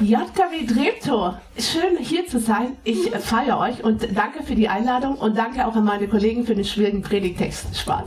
JKW 0.00 0.66
Treptow, 0.66 1.34
schön 1.58 1.98
hier 1.98 2.26
zu 2.26 2.38
sein. 2.38 2.76
Ich 2.84 3.10
feiere 3.10 3.58
euch 3.58 3.82
und 3.82 4.16
danke 4.16 4.42
für 4.44 4.54
die 4.54 4.68
Einladung 4.68 5.16
und 5.16 5.36
danke 5.36 5.66
auch 5.66 5.74
an 5.74 5.84
meine 5.84 6.06
Kollegen 6.06 6.46
für 6.46 6.54
den 6.54 6.64
schwierigen 6.64 7.02
Predigtext. 7.02 7.76
Spaß. 7.76 8.04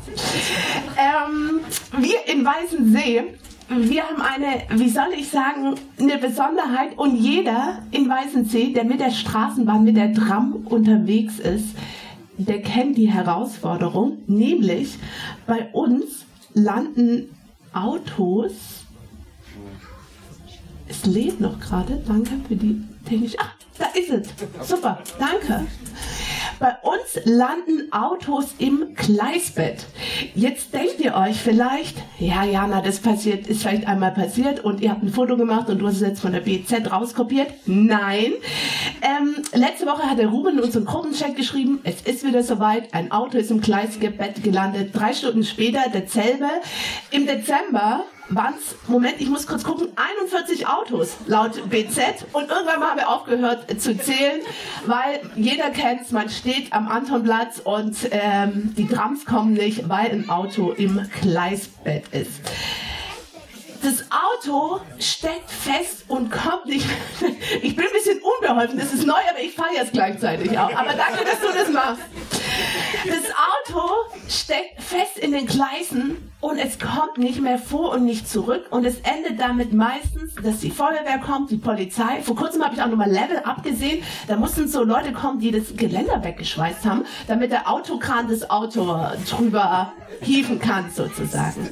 Ähm, 0.98 1.60
wir 1.98 2.34
in 2.34 2.46
Weißensee, 2.46 3.24
wir 3.70 4.04
haben 4.04 4.22
eine, 4.22 4.82
wie 4.82 4.90
soll 4.90 5.10
ich 5.18 5.30
sagen, 5.30 5.76
eine 6.00 6.18
Besonderheit 6.18 6.98
und 6.98 7.16
jeder 7.16 7.80
in 7.92 8.08
Weißensee, 8.08 8.72
der 8.74 8.86
mit 8.86 9.00
der 9.00 9.12
Straßenbahn, 9.12 9.84
mit 9.84 9.98
der 9.98 10.14
Tram 10.14 10.66
unterwegs 10.66 11.40
ist, 11.40 11.76
der 12.38 12.62
kennt 12.62 12.98
die 12.98 13.12
Herausforderung, 13.12 14.20
nämlich 14.28 14.98
bei 15.46 15.70
uns 15.74 16.26
landen 16.54 17.36
Autos 17.74 18.81
es 20.92 21.06
lebt 21.06 21.40
noch 21.40 21.60
gerade. 21.60 22.02
Danke 22.06 22.32
für 22.48 22.56
die 22.56 22.84
technische. 23.08 23.40
Ah, 23.40 23.52
da 23.78 23.86
ist 23.98 24.10
es. 24.10 24.68
Super, 24.68 25.00
danke. 25.18 25.66
Bei 26.60 26.76
uns 26.84 27.26
landen 27.26 27.92
Autos 27.92 28.54
im 28.60 28.94
Gleisbett. 28.94 29.86
Jetzt 30.36 30.74
denkt 30.74 31.00
ihr 31.00 31.16
euch 31.16 31.38
vielleicht, 31.38 31.98
ja, 32.20 32.44
Jana, 32.44 32.82
das 32.82 33.00
passiert, 33.00 33.48
ist 33.48 33.64
vielleicht 33.64 33.88
einmal 33.88 34.12
passiert 34.12 34.64
und 34.64 34.82
ihr 34.82 34.92
habt 34.92 35.02
ein 35.02 35.12
Foto 35.12 35.38
gemacht 35.38 35.70
und 35.70 35.80
du 35.80 35.88
hast 35.88 35.96
es 35.96 36.02
jetzt 36.02 36.22
von 36.22 36.34
der 36.34 36.42
BZ 36.42 36.92
rauskopiert. 36.92 37.48
Nein. 37.66 38.34
Ähm, 39.02 39.36
letzte 39.54 39.88
Woche 39.88 40.04
hat 40.04 40.20
der 40.20 40.28
Ruben 40.28 40.60
uns 40.60 40.76
einen 40.76 40.86
Gruppenchat 40.86 41.36
geschrieben, 41.36 41.80
es 41.84 42.02
ist 42.02 42.24
wieder 42.24 42.44
soweit, 42.44 42.94
ein 42.94 43.12
Auto 43.12 43.38
ist 43.38 43.50
im 43.50 43.62
Gleisbett 43.62 44.44
gelandet. 44.44 44.92
Drei 44.94 45.14
Stunden 45.14 45.44
später, 45.44 45.90
derselbe. 45.92 46.50
Im 47.10 47.26
Dezember 47.26 48.04
waren 48.36 48.56
es, 48.58 48.76
Moment, 48.88 49.16
ich 49.20 49.30
muss 49.30 49.48
kurz 49.48 49.64
gucken, 49.64 49.90
41 49.96 50.68
Autos 50.68 51.18
laut 51.28 51.70
BZ. 51.70 52.26
Und 52.34 52.50
irgendwann 52.50 52.80
mal 52.80 52.90
haben 52.90 52.98
wir 52.98 53.10
aufgehört 53.10 53.82
zu 53.82 53.98
zählen, 53.98 54.42
weil 54.86 55.22
jeder 55.36 55.70
kennt 55.70 56.02
es, 56.02 56.12
man 56.12 56.30
steht 56.30 56.74
am 56.74 56.88
Antonplatz 56.88 57.62
und 57.64 57.96
ähm, 58.12 58.74
die 58.78 58.88
Trams 58.88 59.26
kommen 59.26 59.54
nicht, 59.54 59.90
weil 59.90 60.12
ein 60.12 60.30
Auto 60.30 60.72
im 60.72 61.08
Gleisbett 61.22 62.06
ist. 62.12 62.42
Das 63.84 64.06
Auto 64.12 64.80
steckt 65.00 65.50
fest 65.50 66.06
und 66.08 66.32
kommt 66.32 66.68
nicht. 66.68 66.86
Ich 67.64 67.76
bin 67.76 67.86
ein 67.86 67.94
bisschen 67.94 68.20
unbeholfen, 68.22 68.78
das 68.78 68.94
ist 68.94 69.06
neu, 69.06 69.14
aber 69.30 69.40
ich 69.42 69.54
feiere 69.54 69.84
es 69.84 69.92
gleichzeitig 69.92 70.58
auch. 70.58 70.74
Aber 70.74 70.94
danke, 70.94 71.26
dass 71.26 71.40
du 71.40 71.48
das 71.58 71.70
machst. 71.70 72.02
Das 73.06 73.76
Auto 73.76 73.90
steckt 74.28 74.82
fest 74.82 75.18
in 75.18 75.32
den 75.32 75.46
Gleisen 75.46 76.32
und 76.40 76.58
es 76.58 76.80
kommt 76.80 77.18
nicht 77.18 77.40
mehr 77.40 77.58
vor 77.58 77.92
und 77.92 78.06
nicht 78.06 78.28
zurück. 78.28 78.66
Und 78.70 78.86
es 78.86 79.00
endet 79.00 79.40
damit 79.40 79.74
meistens, 79.74 80.36
dass 80.36 80.60
die 80.60 80.72
Feuerwehr 80.72 81.20
kommt, 81.20 81.52
die 81.52 81.58
Polizei. 81.58 82.22
Vor 82.22 82.36
kurzem 82.36 82.64
habe 82.64 82.76
ich 82.76 82.82
auch 82.82 82.88
nochmal 82.88 83.12
Level 83.12 83.40
abgesehen. 83.44 84.04
Da 84.28 84.38
mussten 84.38 84.68
so 84.68 84.84
Leute 84.84 85.14
kommen, 85.14 85.40
die 85.40 85.52
das 85.52 85.76
Geländer 85.76 86.24
weggeschweißt 86.24 86.86
haben, 86.86 87.06
damit 87.28 87.52
der 87.52 87.70
Autokran 87.70 88.28
das 88.28 88.50
Auto 88.50 89.00
drüber 89.30 89.94
hieven 90.22 90.60
kann, 90.60 90.92
sozusagen. 90.92 91.70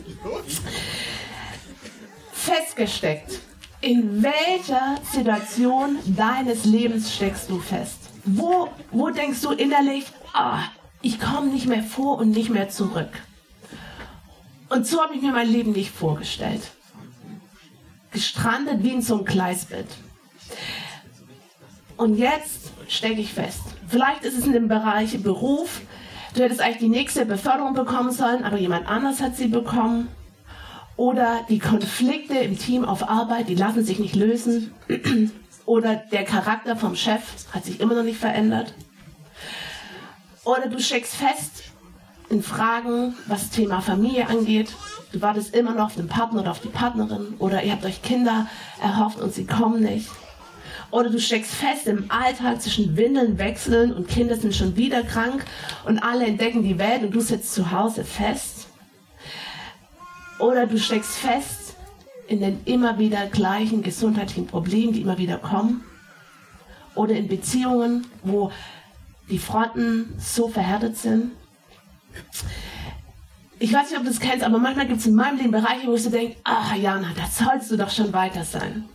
Festgesteckt. 2.32 3.40
In 3.82 4.22
welcher 4.22 4.98
Situation 5.10 6.00
deines 6.06 6.66
Lebens 6.66 7.16
steckst 7.16 7.50
du 7.50 7.60
fest? 7.60 7.98
Wo, 8.26 8.70
wo 8.92 9.10
denkst 9.10 9.42
du 9.42 9.52
innerlich, 9.52 10.06
ah, 10.34 10.64
ich 11.02 11.20
komme 11.20 11.48
nicht 11.48 11.68
mehr 11.68 11.84
vor 11.84 12.18
und 12.18 12.32
nicht 12.32 12.50
mehr 12.50 12.70
zurück? 12.70 13.12
Und 14.70 14.86
so 14.86 15.02
habe 15.02 15.16
ich 15.16 15.22
mir 15.22 15.32
mein 15.32 15.50
Leben 15.50 15.72
nicht 15.72 15.92
vorgestellt. 15.92 16.62
Gestrandet 18.12 18.84
wie 18.84 18.94
in 18.94 19.02
so 19.02 19.16
einem 19.16 19.26
Gleisbett. 19.26 19.88
Und 21.98 22.18
jetzt 22.18 22.72
stecke 22.88 23.20
ich 23.22 23.34
fest. 23.34 23.62
Vielleicht 23.88 24.24
ist 24.24 24.38
es 24.38 24.46
in 24.46 24.54
dem 24.54 24.68
Bereich 24.68 25.22
Beruf. 25.22 25.82
Du 26.36 26.44
hättest 26.44 26.62
eigentlich 26.62 26.78
die 26.78 26.90
nächste 26.90 27.26
Beförderung 27.26 27.74
bekommen 27.74 28.12
sollen, 28.12 28.44
aber 28.44 28.58
jemand 28.58 28.88
anders 28.88 29.22
hat 29.22 29.36
sie 29.36 29.48
bekommen. 29.48 30.08
Oder 30.96 31.46
die 31.50 31.60
Konflikte 31.60 32.38
im 32.38 32.58
Team 32.60 32.86
auf 32.86 33.10
Arbeit, 33.10 33.50
die 33.50 33.56
lassen 33.56 33.84
sich 33.84 34.00
nicht 34.00 34.16
lösen. 34.16 34.72
Oder 35.66 35.96
der 35.96 36.26
Charakter 36.26 36.76
vom 36.76 36.96
Chef 36.96 37.22
hat 37.52 37.66
sich 37.66 37.80
immer 37.80 37.96
noch 37.96 38.04
nicht 38.04 38.20
verändert. 38.20 38.74
Oder 40.44 40.68
du 40.68 40.80
steckst 40.80 41.16
fest 41.16 41.64
in 42.30 42.44
Fragen, 42.44 43.16
was 43.28 43.42
das 43.42 43.50
Thema 43.52 43.82
Familie 43.82 44.28
angeht. 44.28 44.74
Du 45.12 45.22
wartest 45.22 45.56
immer 45.56 45.74
noch 45.74 45.88
auf 45.88 45.96
den 45.96 46.08
Partner 46.08 46.42
oder 46.42 46.52
auf 46.52 46.60
die 46.60 46.70
Partnerin. 46.70 47.36
Oder 47.40 47.64
ihr 47.64 47.72
habt 47.72 47.86
euch 47.86 48.02
Kinder 48.02 48.48
erhofft 48.82 49.20
und 49.20 49.34
sie 49.34 49.46
kommen 49.46 49.82
nicht. 49.82 50.10
Oder 50.92 51.10
du 51.10 51.20
steckst 51.20 51.54
fest 51.54 51.88
im 51.88 52.10
Alltag 52.10 52.62
zwischen 52.62 52.98
Windeln 52.98 53.38
wechseln 53.38 53.94
und 53.94 54.08
Kinder 54.08 54.36
sind 54.36 54.56
schon 54.56 54.76
wieder 54.76 55.04
krank 55.04 55.46
und 55.86 56.00
alle 56.00 56.26
entdecken 56.26 56.64
die 56.64 56.80
Welt 56.80 57.04
und 57.04 57.12
du 57.12 57.22
sitzt 57.22 57.54
zu 57.54 57.72
Hause 57.72 58.04
fest. 58.04 58.68
Oder 60.40 60.66
du 60.66 60.80
steckst 60.80 61.18
fest 61.18 61.76
in 62.28 62.40
den 62.40 62.62
immer 62.66 62.98
wieder 62.98 63.28
gleichen 63.28 63.84
gesundheitlichen 63.84 64.48
Problemen, 64.48 64.94
die 64.94 65.02
immer 65.02 65.18
wieder 65.18 65.38
kommen. 65.38 65.84
Oder 66.96 67.16
in 67.16 67.28
Beziehungen, 67.28 68.08
wo 68.24 68.52
die 69.30 69.40
Fronten 69.40 70.16
so 70.18 70.48
verhärtet 70.48 70.98
sind. 70.98 71.32
Ich 73.60 73.74
weiß 73.74 73.90
nicht, 73.90 73.98
ob 73.98 74.06
du 74.06 74.10
das 74.10 74.20
kennst, 74.20 74.44
aber 74.44 74.58
manchmal 74.58 74.88
gibt 74.88 75.00
es 75.00 75.06
in 75.06 75.16
meinem 75.16 75.38
Leben 75.38 75.52
Bereiche, 75.52 75.88
wo 75.88 75.94
ich 75.94 76.04
so 76.04 76.10
denke, 76.10 76.38
ah 76.44 76.76
Jana, 76.76 77.10
da 77.16 77.26
sollst 77.28 77.70
du 77.70 77.78
doch 77.78 77.90
schon 77.90 78.14
weiter 78.14 78.44
sein. 78.44 78.88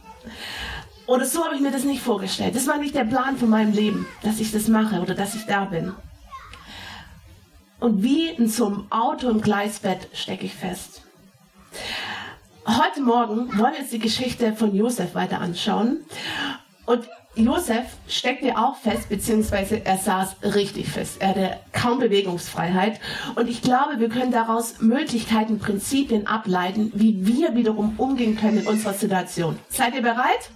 Oder 1.06 1.27
so 1.27 1.44
habe 1.44 1.55
ich 1.55 1.61
mir 1.61 1.71
das 1.71 1.84
nicht 1.84 2.03
vorgestellt. 2.03 2.56
Das 2.56 2.67
war 2.67 2.78
nicht 2.78 2.94
der 2.94 3.05
Plan 3.05 3.37
von 3.37 3.50
meinem 3.50 3.73
Leben, 3.73 4.06
dass 4.23 4.41
ich 4.41 4.53
das 4.53 4.69
mache 4.69 5.00
oder 5.00 5.15
dass 5.15 5.34
ich 5.34 5.44
da 5.44 5.67
bin. 5.67 5.93
Und 7.78 8.03
wie 8.03 8.31
in 8.31 8.49
so 8.49 8.67
einem 8.67 8.87
Auto 8.91 9.28
im 9.28 9.43
Gleisbett 9.43 10.09
stecke 10.15 10.47
ich 10.47 10.55
fest. 10.55 11.03
Heute 12.67 13.03
Morgen 13.03 13.59
wollen 13.59 13.75
wir 13.75 13.81
uns 13.81 13.91
die 13.91 13.99
Geschichte 13.99 14.55
von 14.55 14.75
Josef 14.75 15.15
weiter 15.15 15.41
anschauen. 15.41 15.99
Und 16.87 17.06
Josef 17.37 17.84
steckte 18.09 18.56
auch 18.56 18.77
fest, 18.77 19.09
beziehungsweise 19.09 19.84
er 19.84 19.99
saß 19.99 20.37
richtig 20.55 20.89
fest. 20.89 21.17
Er 21.21 21.28
hatte 21.28 21.56
kaum 21.72 21.99
Bewegungsfreiheit. 21.99 23.00
Und 23.34 23.49
ich 23.49 23.62
glaube, 23.62 23.99
wir 23.99 24.09
können 24.09 24.31
daraus 24.31 24.81
Möglichkeiten, 24.81 25.59
Prinzipien 25.59 26.27
ableiten, 26.27 26.93
wie 26.94 27.27
wir 27.27 27.55
wiederum 27.56 27.94
umgehen 27.97 28.37
können 28.37 28.61
in 28.61 28.67
unserer 28.67 28.94
Situation. 28.94 29.59
Seid 29.69 29.94
ihr 29.94 30.03
bereit? 30.03 30.50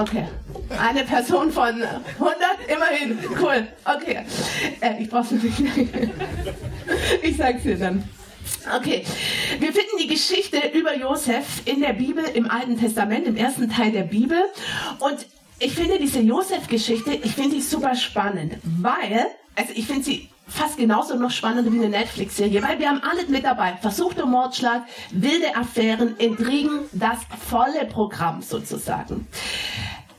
Okay. 0.00 0.26
Eine 0.80 1.04
Person 1.04 1.50
von 1.50 1.82
100, 1.82 1.88
immerhin. 2.68 3.18
Cool. 3.40 3.66
Okay. 3.84 4.24
Äh, 4.80 5.02
ich 5.02 5.10
brauch's 5.10 5.30
nicht. 5.30 5.44
ich 7.22 7.36
sag's 7.36 7.62
dir 7.62 7.78
dann. 7.78 8.08
Okay, 8.76 9.04
wir 9.58 9.72
finden 9.72 9.98
die 10.00 10.06
Geschichte 10.06 10.58
über 10.72 10.96
Josef 10.96 11.62
in 11.64 11.80
der 11.80 11.92
Bibel, 11.92 12.24
im 12.34 12.50
Alten 12.50 12.78
Testament, 12.78 13.26
im 13.26 13.36
ersten 13.36 13.70
Teil 13.70 13.92
der 13.92 14.02
Bibel. 14.02 14.38
Und 15.00 15.26
ich 15.58 15.72
finde 15.72 15.98
diese 15.98 16.20
Josef-Geschichte, 16.20 17.12
ich 17.14 17.32
finde 17.32 17.56
die 17.56 17.62
super 17.62 17.94
spannend, 17.94 18.54
weil, 18.62 19.26
also 19.54 19.72
ich 19.74 19.86
finde 19.86 20.02
sie 20.02 20.28
fast 20.46 20.76
genauso 20.76 21.16
noch 21.16 21.30
spannender 21.30 21.72
wie 21.72 21.78
eine 21.78 21.88
Netflix-Serie, 21.88 22.62
weil 22.62 22.78
wir 22.78 22.88
haben 22.88 23.02
alles 23.02 23.28
mit 23.28 23.44
dabei. 23.44 23.78
Versuchter 23.80 24.26
Mordschlag, 24.26 24.82
wilde 25.10 25.56
Affären, 25.56 26.16
Intrigen, 26.16 26.80
das 26.92 27.18
volle 27.48 27.86
Programm 27.86 28.42
sozusagen. 28.42 29.26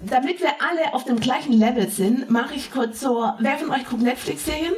Damit 0.02 0.42
wir 0.42 0.50
alle 0.62 0.94
auf 0.94 1.06
dem 1.06 1.20
gleichen 1.20 1.54
Level 1.54 1.90
sind, 1.90 2.30
mache 2.30 2.56
ich 2.56 2.72
kurz 2.72 3.00
so, 3.00 3.32
wer 3.40 3.58
von 3.58 3.72
euch 3.72 3.86
guckt 3.86 4.02
Netflix-Serien? 4.02 4.74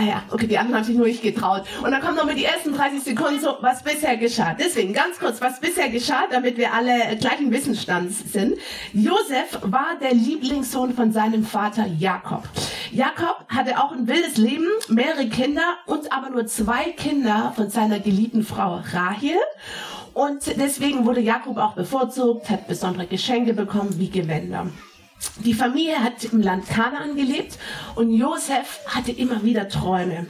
Ah 0.00 0.04
ja, 0.04 0.22
okay, 0.30 0.46
die 0.46 0.56
anderen 0.56 0.78
haben 0.78 0.84
sich 0.84 0.96
nur 0.96 1.06
nicht 1.06 1.22
getraut. 1.22 1.64
Und 1.84 1.90
dann 1.90 2.00
kommen 2.00 2.16
noch 2.16 2.24
mit 2.24 2.38
die 2.38 2.46
ersten 2.46 2.72
30 2.72 3.02
Sekunden 3.02 3.38
so, 3.38 3.58
was 3.60 3.82
bisher 3.82 4.16
geschah. 4.16 4.56
Deswegen 4.58 4.94
ganz 4.94 5.18
kurz, 5.18 5.42
was 5.42 5.60
bisher 5.60 5.90
geschah, 5.90 6.22
damit 6.30 6.56
wir 6.56 6.72
alle 6.72 7.18
gleichen 7.18 7.50
Wissensstands 7.50 8.32
sind. 8.32 8.54
Josef 8.94 9.58
war 9.60 9.98
der 10.00 10.14
Lieblingssohn 10.14 10.94
von 10.94 11.12
seinem 11.12 11.44
Vater 11.44 11.84
Jakob. 11.86 12.44
Jakob 12.90 13.44
hatte 13.48 13.78
auch 13.78 13.92
ein 13.92 14.08
wildes 14.08 14.38
Leben, 14.38 14.68
mehrere 14.88 15.28
Kinder 15.28 15.76
und 15.84 16.10
aber 16.10 16.30
nur 16.30 16.46
zwei 16.46 16.84
Kinder 16.92 17.52
von 17.54 17.68
seiner 17.68 18.00
geliebten 18.00 18.42
Frau 18.42 18.82
Rahel. 18.94 19.36
Und 20.14 20.56
deswegen 20.58 21.04
wurde 21.04 21.20
Jakob 21.20 21.58
auch 21.58 21.74
bevorzugt, 21.74 22.48
hat 22.48 22.68
besondere 22.68 23.06
Geschenke 23.06 23.52
bekommen 23.52 23.98
wie 23.98 24.08
Gewänder. 24.08 24.66
Die 25.44 25.54
Familie 25.54 26.02
hat 26.02 26.24
im 26.24 26.40
Land 26.40 26.68
Kanaan 26.68 27.14
gelebt 27.14 27.58
und 27.94 28.12
Josef 28.12 28.80
hatte 28.86 29.12
immer 29.12 29.42
wieder 29.42 29.68
Träume. 29.68 30.26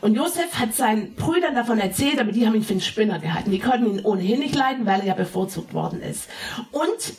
Und 0.00 0.14
Josef 0.14 0.54
hat 0.54 0.74
seinen 0.74 1.14
Brüdern 1.14 1.54
davon 1.54 1.78
erzählt, 1.78 2.20
aber 2.20 2.32
die 2.32 2.46
haben 2.46 2.54
ihn 2.54 2.62
für 2.62 2.72
einen 2.72 2.80
Spinner 2.80 3.18
gehalten. 3.18 3.50
Die 3.50 3.58
konnten 3.58 3.98
ihn 3.98 4.04
ohnehin 4.04 4.38
nicht 4.38 4.54
leiden, 4.54 4.86
weil 4.86 5.00
er 5.00 5.06
ja 5.06 5.14
bevorzugt 5.14 5.74
worden 5.74 6.00
ist. 6.02 6.28
Und 6.70 7.14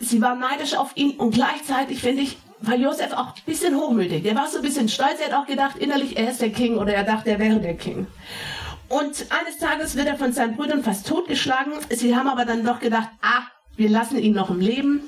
sie 0.00 0.20
waren 0.20 0.40
neidisch 0.40 0.74
auf 0.74 0.90
ihn 0.96 1.12
und 1.12 1.32
gleichzeitig, 1.32 2.00
finde 2.00 2.22
ich, 2.22 2.38
war 2.60 2.76
Josef 2.76 3.12
auch 3.12 3.28
ein 3.28 3.42
bisschen 3.46 3.76
hochmütig. 3.76 4.24
Er 4.24 4.34
war 4.34 4.48
so 4.48 4.58
ein 4.58 4.62
bisschen 4.62 4.88
stolz. 4.88 5.20
Er 5.20 5.32
hat 5.32 5.42
auch 5.42 5.46
gedacht, 5.46 5.78
innerlich, 5.78 6.16
er 6.16 6.30
ist 6.30 6.40
der 6.40 6.50
King 6.50 6.78
oder 6.78 6.94
er 6.94 7.04
dachte, 7.04 7.30
er 7.30 7.38
wäre 7.38 7.60
der 7.60 7.76
King. 7.76 8.06
Und 8.88 9.26
eines 9.30 9.58
Tages 9.58 9.96
wird 9.96 10.06
er 10.06 10.16
von 10.16 10.32
seinen 10.32 10.56
Brüdern 10.56 10.82
fast 10.82 11.06
totgeschlagen. 11.06 11.72
Sie 11.90 12.16
haben 12.16 12.28
aber 12.28 12.44
dann 12.44 12.64
doch 12.64 12.80
gedacht, 12.80 13.08
ah, 13.22 13.42
wir 13.76 13.88
lassen 13.88 14.18
ihn 14.18 14.34
noch 14.34 14.50
im 14.50 14.60
Leben. 14.60 15.02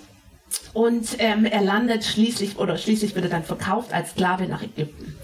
Und 0.72 1.16
ähm, 1.18 1.44
er 1.44 1.62
landet 1.62 2.04
schließlich, 2.04 2.58
oder 2.58 2.76
schließlich 2.76 3.14
wird 3.14 3.26
er 3.26 3.30
dann 3.30 3.44
verkauft 3.44 3.92
als 3.92 4.10
Sklave 4.10 4.46
nach 4.46 4.62
Ägypten. 4.62 5.16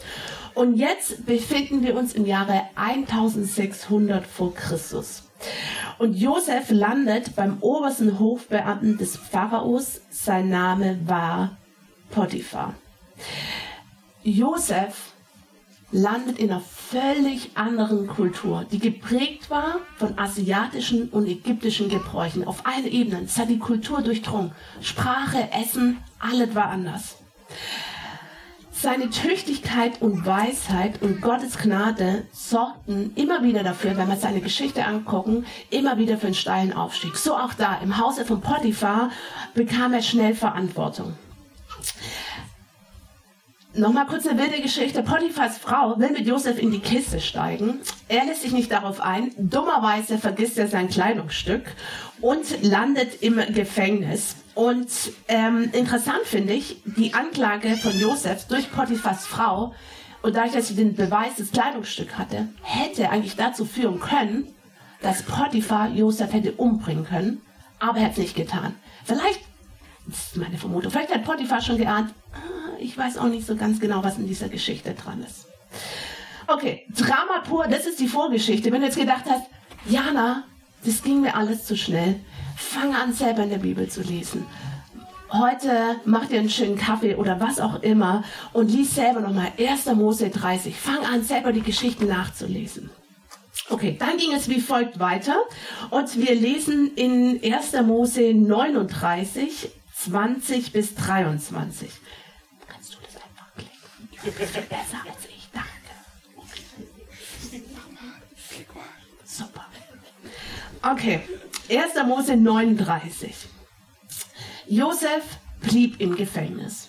Und 0.55 0.77
jetzt 0.77 1.25
befinden 1.27 1.83
wir 1.83 1.97
uns 1.97 2.15
im 2.15 2.27
Jahre 2.27 2.63
1600 2.75 4.27
vor 4.27 4.55
Christus. 4.55 5.25
Und 5.99 6.15
Josef 6.15 6.71
landet 6.71 7.35
beim 7.37 7.59
obersten 7.61 8.19
Hofbeamten 8.19 8.99
des 8.99 9.17
Pharaos. 9.17 10.01
Sein 10.11 10.51
Name 10.51 10.99
war 11.07 11.57
Potiphar. 12.11 12.75
Josef 14.23 15.13
landet 15.91 16.39
in 16.39 16.51
einer 16.51 16.63
völlig 16.93 17.51
anderen 17.55 18.07
Kultur, 18.07 18.67
die 18.71 18.79
geprägt 18.79 19.49
war 19.49 19.77
von 19.97 20.19
asiatischen 20.19 21.09
und 21.09 21.27
ägyptischen 21.27 21.89
Gebräuchen 21.89 22.47
auf 22.47 22.67
allen 22.67 22.87
Ebenen. 22.87 23.25
Es 23.25 23.39
hat 23.39 23.49
die 23.49 23.59
Kultur 23.59 24.03
durchdrungen. 24.03 24.53
Sprache, 24.83 25.49
Essen, 25.53 25.99
alles 26.19 26.55
war 26.55 26.67
anders. 26.67 27.17
Seine 28.71 29.09
Tüchtigkeit 29.09 30.03
und 30.03 30.27
Weisheit 30.27 31.01
und 31.01 31.23
Gottes 31.23 31.57
Gnade 31.57 32.27
sorgten 32.33 33.13
immer 33.15 33.43
wieder 33.43 33.63
dafür, 33.63 33.97
wenn 33.97 34.09
wir 34.09 34.17
seine 34.17 34.41
Geschichte 34.41 34.85
angucken, 34.85 35.47
immer 35.71 35.97
wieder 35.97 36.19
für 36.19 36.27
einen 36.27 36.35
steilen 36.35 36.73
Aufstieg. 36.75 37.17
So 37.17 37.35
auch 37.35 37.55
da, 37.55 37.79
im 37.83 37.97
Hause 37.97 38.27
von 38.27 38.43
Potiphar 38.43 39.11
bekam 39.55 39.95
er 39.95 40.03
schnell 40.03 40.35
Verantwortung. 40.35 41.15
Nochmal 43.75 44.05
kurz 44.07 44.27
eine 44.27 44.39
wilde 44.39 44.61
Geschichte. 44.61 45.03
Potiphas 45.03 45.57
Frau 45.57 45.99
will 45.99 46.11
mit 46.11 46.27
Josef 46.27 46.59
in 46.61 46.71
die 46.71 46.81
Kiste 46.81 47.21
steigen. 47.21 47.81
Er 48.07 48.27
lässt 48.27 48.43
sich 48.43 48.53
nicht 48.53 48.71
darauf 48.71 49.01
ein. 49.01 49.33
Dummerweise 49.39 50.19
vergisst 50.19 50.59
er 50.59 50.69
sein 50.69 50.91
Kleidungsstück 50.91 51.65
und 52.21 52.63
landet 52.63 53.23
im 53.23 53.41
Gefängnis. 53.55 54.37
Und 54.55 54.91
ähm, 55.29 55.71
interessant 55.73 56.21
finde 56.25 56.53
ich, 56.53 56.83
die 56.85 57.15
Anklage 57.15 57.77
von 57.77 57.99
Josef 57.99 58.47
durch 58.47 58.71
Potiphas 58.71 59.27
Frau 59.27 59.75
und 60.21 60.37
dadurch, 60.37 60.53
dass 60.53 60.69
sie 60.69 60.77
den 60.77 60.95
Beweis 60.95 61.37
des 61.37 61.51
Kleidungsstücks 61.51 62.19
hatte, 62.19 62.49
hätte 62.63 63.09
eigentlich 63.09 63.37
dazu 63.37 63.65
führen 63.65 64.01
können, 64.01 64.49
dass 65.01 65.23
Potiphar 65.23 65.89
Josef 65.89 66.35
hätte 66.35 66.53
umbringen 66.53 67.05
können, 67.05 67.41
aber 67.79 67.99
er 67.99 68.05
hat 68.05 68.13
es 68.13 68.19
nicht 68.19 68.37
getan. 68.37 68.75
Vielleicht, 69.05 69.41
das 70.13 70.27
ist 70.29 70.37
meine 70.37 70.59
Vermutung, 70.59 70.91
vielleicht 70.91 71.13
hat 71.13 71.25
Potiphar 71.25 71.61
schon 71.61 71.79
geahnt, 71.79 72.13
ich 72.79 72.97
weiß 72.97 73.19
auch 73.19 73.29
nicht 73.29 73.47
so 73.47 73.57
ganz 73.57 73.81
genau, 73.81 74.05
was 74.05 74.19
in 74.19 74.27
dieser 74.27 74.49
Geschichte 74.49 74.95
dran 74.95 75.23
ist. 75.23 75.47
Okay, 76.49 76.85
Drama 76.95 77.41
pur, 77.47 77.67
das 77.67 77.87
ist 77.87 78.01
die 78.01 78.09
Vorgeschichte. 78.09 78.71
Wenn 78.73 78.81
du 78.81 78.87
jetzt 78.87 78.99
gedacht 78.99 79.25
hast, 79.27 79.45
Jana, 79.87 80.45
das 80.85 81.03
ging 81.03 81.23
mir 81.23 81.35
alles 81.37 81.65
zu 81.65 81.77
schnell, 81.77 82.17
fang 82.57 82.95
an, 82.95 83.13
selber 83.13 83.45
in 83.45 83.51
der 83.51 83.59
Bibel 83.59 83.89
zu 83.89 84.03
lesen. 84.03 84.47
Heute 85.31 85.97
mach 86.05 86.27
dir 86.27 86.41
einen 86.41 86.51
schönen 86.51 86.77
Kaffee 86.77 87.15
oder 87.15 87.41
was 87.41 87.59
auch 87.59 87.83
immer 87.83 88.23
und 88.53 88.71
lies 88.71 88.95
selber 88.95 89.21
nochmal 89.21 89.53
1. 89.59 89.87
Mose 89.95 90.29
30. 90.29 90.77
Fang 90.77 91.07
an, 91.07 91.23
selber 91.23 91.53
die 91.53 91.63
Geschichten 91.63 92.07
nachzulesen. 92.07 92.91
Okay, 93.71 93.97
dann 93.99 94.19
ging 94.19 94.33
es 94.33 94.49
wie 94.51 94.61
folgt 94.61 94.99
weiter 94.99 95.37
und 95.91 96.19
wir 96.19 96.35
lesen 96.35 96.91
in 96.97 97.41
1. 97.43 97.73
Mose 97.87 98.35
39, 98.35 99.71
20 100.05 100.73
bis 100.73 100.95
23. 100.97 101.91
Besser 104.25 105.01
als 105.09 105.25
ich 105.29 105.49
dachte. 105.53 105.93
Super. 109.25 109.67
Okay, 110.83 111.21
1. 111.71 112.07
Mose 112.07 112.37
39. 112.37 113.35
Josef 114.67 115.23
blieb 115.61 116.01
im 116.01 116.17
Gefängnis. 116.17 116.89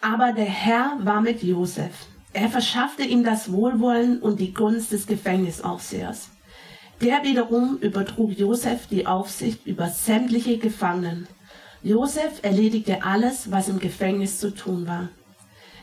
Aber 0.00 0.32
der 0.32 0.44
Herr 0.46 0.98
war 1.00 1.20
mit 1.20 1.42
Josef. 1.42 1.92
Er 2.32 2.48
verschaffte 2.48 3.02
ihm 3.02 3.24
das 3.24 3.52
Wohlwollen 3.52 4.20
und 4.22 4.40
die 4.40 4.54
Gunst 4.54 4.92
des 4.92 5.06
Gefängnisaufsehers. 5.06 6.30
Der 7.02 7.22
wiederum 7.24 7.76
übertrug 7.78 8.38
Josef 8.38 8.86
die 8.86 9.06
Aufsicht 9.06 9.66
über 9.66 9.88
sämtliche 9.88 10.56
Gefangenen. 10.56 11.28
Josef 11.86 12.42
erledigte 12.42 13.04
alles, 13.04 13.52
was 13.52 13.68
im 13.68 13.78
Gefängnis 13.78 14.40
zu 14.40 14.52
tun 14.52 14.88
war. 14.88 15.08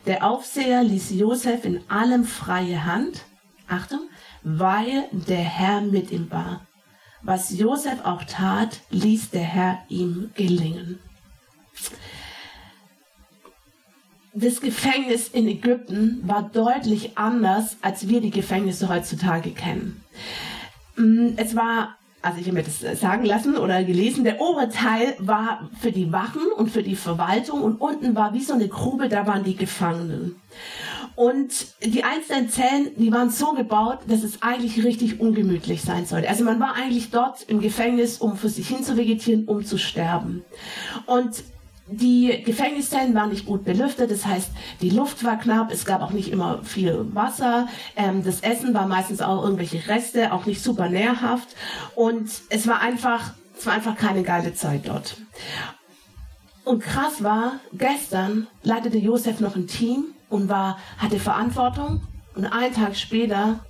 Der 0.04 0.28
Aufseher 0.28 0.82
ließ 0.82 1.12
Josef 1.12 1.64
in 1.64 1.80
allem 1.88 2.24
freie 2.24 2.84
Hand, 2.84 3.22
Achtung, 3.68 4.00
weil 4.42 5.04
der 5.12 5.38
Herr 5.38 5.80
mit 5.80 6.10
ihm 6.10 6.30
war. 6.30 6.66
Was 7.22 7.56
Josef 7.56 8.04
auch 8.04 8.22
tat, 8.24 8.82
ließ 8.90 9.30
der 9.30 9.44
Herr 9.44 9.78
ihm 9.88 10.30
gelingen. 10.34 10.98
Das 14.34 14.60
Gefängnis 14.60 15.28
in 15.28 15.48
Ägypten 15.48 16.20
war 16.28 16.42
deutlich 16.42 17.16
anders, 17.16 17.78
als 17.80 18.08
wir 18.08 18.20
die 18.20 18.30
Gefängnisse 18.30 18.90
heutzutage 18.90 19.52
kennen. 19.52 20.04
Mm, 20.96 21.30
es 21.38 21.56
war 21.56 21.96
also 22.24 22.38
ich 22.40 22.46
habe 22.46 22.56
mir 22.56 22.62
das 22.62 22.82
äh, 22.82 22.96
sagen 22.96 23.24
lassen 23.24 23.56
oder 23.56 23.84
gelesen, 23.84 24.24
der 24.24 24.40
obere 24.40 24.70
Teil 24.70 25.14
war 25.18 25.68
für 25.80 25.92
die 25.92 26.10
Wachen 26.10 26.42
und 26.56 26.70
für 26.70 26.82
die 26.82 26.96
Verwaltung 26.96 27.62
und 27.62 27.80
unten 27.80 28.14
war 28.14 28.32
wie 28.32 28.42
so 28.42 28.54
eine 28.54 28.68
Grube, 28.68 29.08
da 29.08 29.26
waren 29.26 29.44
die 29.44 29.56
Gefangenen. 29.56 30.36
Und 31.16 31.66
die 31.84 32.02
einzelnen 32.02 32.48
Zellen, 32.48 32.90
die 32.96 33.12
waren 33.12 33.30
so 33.30 33.52
gebaut, 33.52 33.98
dass 34.08 34.24
es 34.24 34.42
eigentlich 34.42 34.82
richtig 34.84 35.20
ungemütlich 35.20 35.82
sein 35.82 36.06
sollte. 36.06 36.28
Also 36.28 36.42
man 36.44 36.58
war 36.58 36.74
eigentlich 36.74 37.10
dort 37.10 37.42
im 37.42 37.60
Gefängnis, 37.60 38.18
um 38.18 38.36
für 38.36 38.48
sich 38.48 38.66
hin 38.66 38.82
zu 38.82 38.96
vegetieren, 38.96 39.44
um 39.44 39.64
zu 39.64 39.78
sterben. 39.78 40.44
Und 41.06 41.44
die 41.86 42.42
Gefängniszellen 42.44 43.14
waren 43.14 43.30
nicht 43.30 43.44
gut 43.44 43.64
belüftet, 43.64 44.10
das 44.10 44.24
heißt, 44.24 44.50
die 44.80 44.90
Luft 44.90 45.22
war 45.22 45.38
knapp, 45.38 45.70
es 45.70 45.84
gab 45.84 46.00
auch 46.00 46.12
nicht 46.12 46.30
immer 46.30 46.62
viel 46.64 47.14
Wasser, 47.14 47.68
ähm, 47.96 48.24
das 48.24 48.40
Essen 48.40 48.72
war 48.72 48.86
meistens 48.86 49.20
auch 49.20 49.42
irgendwelche 49.42 49.86
Reste, 49.86 50.32
auch 50.32 50.46
nicht 50.46 50.62
super 50.62 50.88
nährhaft 50.88 51.48
und 51.94 52.30
es 52.48 52.66
war 52.66 52.80
einfach, 52.80 53.34
es 53.58 53.66
war 53.66 53.74
einfach 53.74 53.96
keine 53.96 54.22
geile 54.22 54.54
Zeit 54.54 54.88
dort. 54.88 55.16
Und 56.64 56.82
krass 56.82 57.22
war, 57.22 57.60
gestern 57.74 58.46
leitete 58.62 58.96
Josef 58.96 59.40
noch 59.40 59.54
ein 59.54 59.66
Team 59.66 60.06
und 60.30 60.48
war, 60.48 60.78
hatte 60.96 61.18
Verantwortung 61.18 62.00
und 62.34 62.46
einen 62.46 62.74
Tag 62.74 62.96
später 62.96 63.60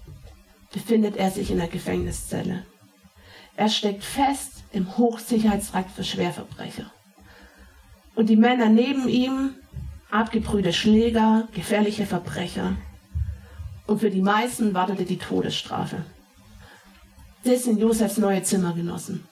befindet 0.73 1.17
er 1.17 1.33
sich 1.33 1.51
in 1.51 1.59
der 1.59 1.67
Gefängniszelle. 1.67 2.65
Er 3.57 3.69
steckt 3.69 4.05
fest 4.05 4.63
im 4.73 4.97
Hochsicherheitstrakt 4.97 5.91
für 5.91 6.05
Schwerverbrecher. 6.05 6.91
Und 8.15 8.29
die 8.29 8.37
Männer 8.37 8.69
neben 8.69 9.09
ihm, 9.09 9.55
abgebrühte 10.11 10.73
Schläger, 10.73 11.49
gefährliche 11.53 12.07
Verbrecher. 12.07 12.77
Und 13.87 14.01
für 14.01 14.11
die 14.11 14.23
meisten 14.23 14.73
wartete 14.75 15.05
die 15.05 15.19
Todesstrafe. 15.19 16.05
Das 17.45 17.65
sind 17.65 17.81
Josefs 17.81 18.17
neue 18.17 18.43
Zimmergenossen. 18.43 19.25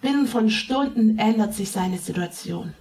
Binnen 0.00 0.26
von 0.26 0.50
Stunden 0.50 1.18
ändert 1.18 1.54
sich 1.54 1.70
seine 1.70 1.98
Situation. 1.98 2.74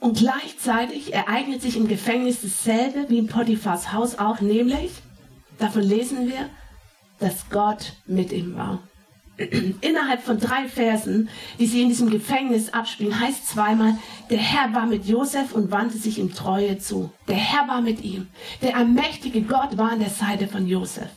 Und 0.00 0.18
gleichzeitig 0.18 1.12
ereignet 1.12 1.62
sich 1.62 1.76
im 1.76 1.88
Gefängnis 1.88 2.40
dasselbe 2.42 3.08
wie 3.08 3.18
in 3.18 3.26
Potiphars 3.26 3.92
Haus 3.92 4.18
auch, 4.18 4.40
nämlich, 4.40 4.92
davon 5.58 5.82
lesen 5.82 6.28
wir, 6.28 6.48
dass 7.18 7.48
Gott 7.50 7.92
mit 8.06 8.32
ihm 8.32 8.56
war. 8.56 8.82
Innerhalb 9.80 10.22
von 10.22 10.38
drei 10.38 10.68
Versen, 10.68 11.28
die 11.58 11.66
sie 11.66 11.82
in 11.82 11.88
diesem 11.88 12.10
Gefängnis 12.10 12.72
abspielen, 12.72 13.20
heißt 13.20 13.48
zweimal, 13.48 13.96
der 14.30 14.38
Herr 14.38 14.74
war 14.74 14.86
mit 14.86 15.06
Josef 15.06 15.52
und 15.52 15.70
wandte 15.70 15.98
sich 15.98 16.18
ihm 16.18 16.34
Treue 16.34 16.78
zu. 16.78 17.10
Der 17.28 17.36
Herr 17.36 17.68
war 17.68 17.82
mit 17.82 18.02
ihm. 18.02 18.28
Der 18.62 18.76
allmächtige 18.76 19.42
Gott 19.42 19.76
war 19.76 19.92
an 19.92 20.00
der 20.00 20.10
Seite 20.10 20.48
von 20.48 20.66
Josef. 20.66 21.08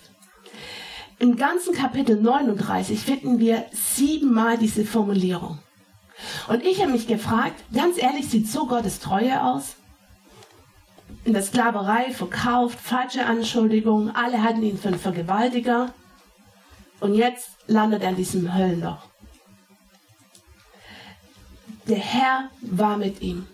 Im 1.17 1.35
ganzen 1.35 1.73
Kapitel 1.73 2.21
39 2.21 2.99
finden 2.99 3.39
wir 3.39 3.65
siebenmal 3.71 4.57
diese 4.57 4.85
Formulierung. 4.85 5.59
Und 6.47 6.63
ich 6.65 6.81
habe 6.81 6.91
mich 6.91 7.07
gefragt, 7.07 7.63
ganz 7.73 7.97
ehrlich, 7.97 8.29
sieht 8.29 8.47
so 8.47 8.67
Gottes 8.67 8.99
Treue 8.99 9.41
aus? 9.41 9.75
in 11.25 11.33
der 11.33 11.43
Sklaverei 11.43 12.11
verkauft, 12.11 12.79
falsche 12.79 13.25
Anschuldigungen, 13.25 14.15
alle 14.15 14.41
hatten 14.41 14.63
ihn 14.63 14.77
für 14.77 14.89
einen 14.89 14.99
Vergewaltiger. 14.99 15.93
Und 16.99 17.15
jetzt 17.15 17.49
landet 17.67 18.03
er 18.03 18.09
in 18.09 18.15
diesem 18.15 18.53
Höllenloch. 18.53 19.03
Der 21.87 21.97
Herr 21.97 22.49
war 22.61 22.97
mit 22.97 23.21
ihm. 23.21 23.47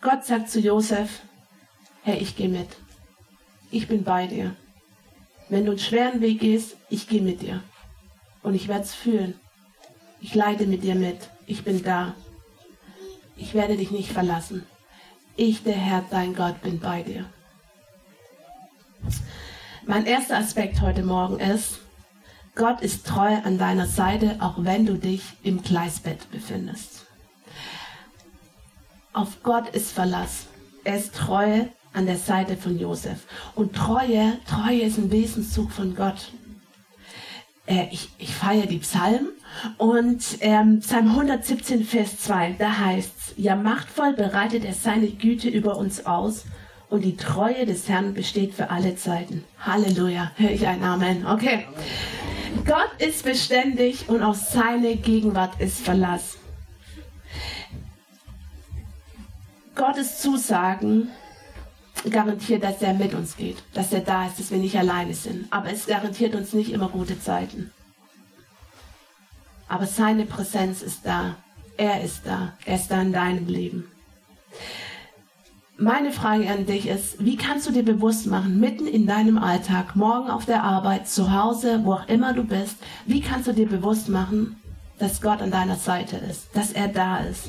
Gott 0.00 0.24
sagt 0.24 0.50
zu 0.50 0.60
Josef, 0.60 1.20
Herr, 2.02 2.20
ich 2.20 2.36
gehe 2.36 2.48
mit. 2.48 2.68
Ich 3.70 3.88
bin 3.88 4.04
bei 4.04 4.26
dir. 4.26 4.54
Wenn 5.48 5.64
du 5.64 5.72
einen 5.72 5.80
schweren 5.80 6.20
Weg 6.20 6.40
gehst, 6.40 6.76
ich 6.90 7.08
gehe 7.08 7.22
mit 7.22 7.42
dir. 7.42 7.62
Und 8.42 8.54
ich 8.54 8.68
werde 8.68 8.84
es 8.84 8.94
fühlen. 8.94 9.38
Ich 10.20 10.34
leide 10.34 10.66
mit 10.66 10.84
dir 10.84 10.94
mit. 10.94 11.28
Ich 11.46 11.64
bin 11.64 11.82
da. 11.82 12.14
Ich 13.36 13.54
werde 13.54 13.76
dich 13.76 13.90
nicht 13.90 14.12
verlassen. 14.12 14.64
Ich, 15.36 15.64
der 15.64 15.74
Herr, 15.74 16.04
dein 16.10 16.34
Gott, 16.34 16.62
bin 16.62 16.78
bei 16.78 17.02
dir. 17.02 17.26
Mein 19.86 20.06
erster 20.06 20.38
Aspekt 20.38 20.80
heute 20.80 21.02
Morgen 21.02 21.38
ist, 21.38 21.80
Gott 22.54 22.80
ist 22.80 23.06
treu 23.06 23.36
an 23.44 23.58
deiner 23.58 23.86
Seite, 23.86 24.36
auch 24.40 24.54
wenn 24.56 24.86
du 24.86 24.94
dich 24.94 25.22
im 25.42 25.62
Gleisbett 25.62 26.30
befindest. 26.30 27.04
Auf 29.12 29.42
Gott 29.42 29.68
ist 29.68 29.92
Verlass. 29.92 30.46
Er 30.84 30.96
ist 30.96 31.14
treu 31.14 31.64
an 31.92 32.06
der 32.06 32.16
Seite 32.16 32.56
von 32.56 32.78
Josef. 32.78 33.26
Und 33.54 33.76
Treue, 33.76 34.38
Treue 34.48 34.80
ist 34.80 34.96
ein 34.96 35.12
Wesenszug 35.12 35.70
von 35.70 35.94
Gott. 35.94 36.32
Äh, 37.66 37.88
ich, 37.90 38.08
ich 38.16 38.34
feiere 38.34 38.66
die 38.66 38.78
Psalmen 38.78 39.28
und 39.76 40.24
ähm, 40.40 40.80
Psalm 40.80 41.08
117, 41.10 41.84
Vers 41.84 42.20
2, 42.20 42.56
da 42.58 42.78
heißt's, 42.78 43.34
ja 43.36 43.54
machtvoll 43.54 44.14
bereitet 44.14 44.64
er 44.64 44.74
seine 44.74 45.08
Güte 45.08 45.50
über 45.50 45.76
uns 45.76 46.06
aus 46.06 46.44
und 46.94 47.00
die 47.00 47.16
Treue 47.16 47.66
des 47.66 47.88
Herrn 47.88 48.14
besteht 48.14 48.54
für 48.54 48.70
alle 48.70 48.94
Zeiten. 48.94 49.42
Halleluja, 49.58 50.30
höre 50.36 50.50
ich 50.52 50.64
ein 50.68 50.84
Amen. 50.84 51.26
Okay. 51.26 51.66
Gott 52.64 52.90
ist 52.98 53.24
beständig 53.24 54.08
und 54.08 54.22
auf 54.22 54.36
seine 54.36 54.94
Gegenwart 54.94 55.60
ist 55.60 55.80
Verlass. 55.80 56.38
Gottes 59.74 60.20
Zusagen 60.20 61.08
garantiert, 62.08 62.62
dass 62.62 62.80
er 62.80 62.94
mit 62.94 63.12
uns 63.12 63.36
geht, 63.36 63.56
dass 63.72 63.92
er 63.92 64.00
da 64.00 64.28
ist, 64.28 64.38
dass 64.38 64.52
wir 64.52 64.58
nicht 64.58 64.78
alleine 64.78 65.14
sind. 65.14 65.52
Aber 65.52 65.72
es 65.72 65.86
garantiert 65.86 66.36
uns 66.36 66.52
nicht 66.52 66.70
immer 66.70 66.88
gute 66.88 67.20
Zeiten. 67.20 67.72
Aber 69.66 69.86
seine 69.86 70.26
Präsenz 70.26 70.80
ist 70.80 71.00
da. 71.04 71.34
Er 71.76 72.04
ist 72.04 72.20
da. 72.24 72.52
Er 72.64 72.76
ist 72.76 72.88
da 72.88 73.02
in 73.02 73.12
deinem 73.12 73.48
Leben. 73.48 73.90
Meine 75.76 76.12
Frage 76.12 76.48
an 76.48 76.66
dich 76.66 76.86
ist, 76.86 77.24
wie 77.24 77.36
kannst 77.36 77.66
du 77.66 77.72
dir 77.72 77.82
bewusst 77.82 78.26
machen, 78.26 78.60
mitten 78.60 78.86
in 78.86 79.08
deinem 79.08 79.38
Alltag, 79.38 79.96
morgen 79.96 80.30
auf 80.30 80.44
der 80.44 80.62
Arbeit, 80.62 81.08
zu 81.08 81.32
Hause, 81.32 81.80
wo 81.82 81.94
auch 81.94 82.08
immer 82.08 82.32
du 82.32 82.44
bist, 82.44 82.76
wie 83.06 83.20
kannst 83.20 83.48
du 83.48 83.52
dir 83.52 83.66
bewusst 83.66 84.08
machen, 84.08 84.56
dass 85.00 85.20
Gott 85.20 85.42
an 85.42 85.50
deiner 85.50 85.74
Seite 85.74 86.16
ist, 86.16 86.46
dass 86.54 86.70
er 86.70 86.86
da 86.86 87.18
ist? 87.18 87.48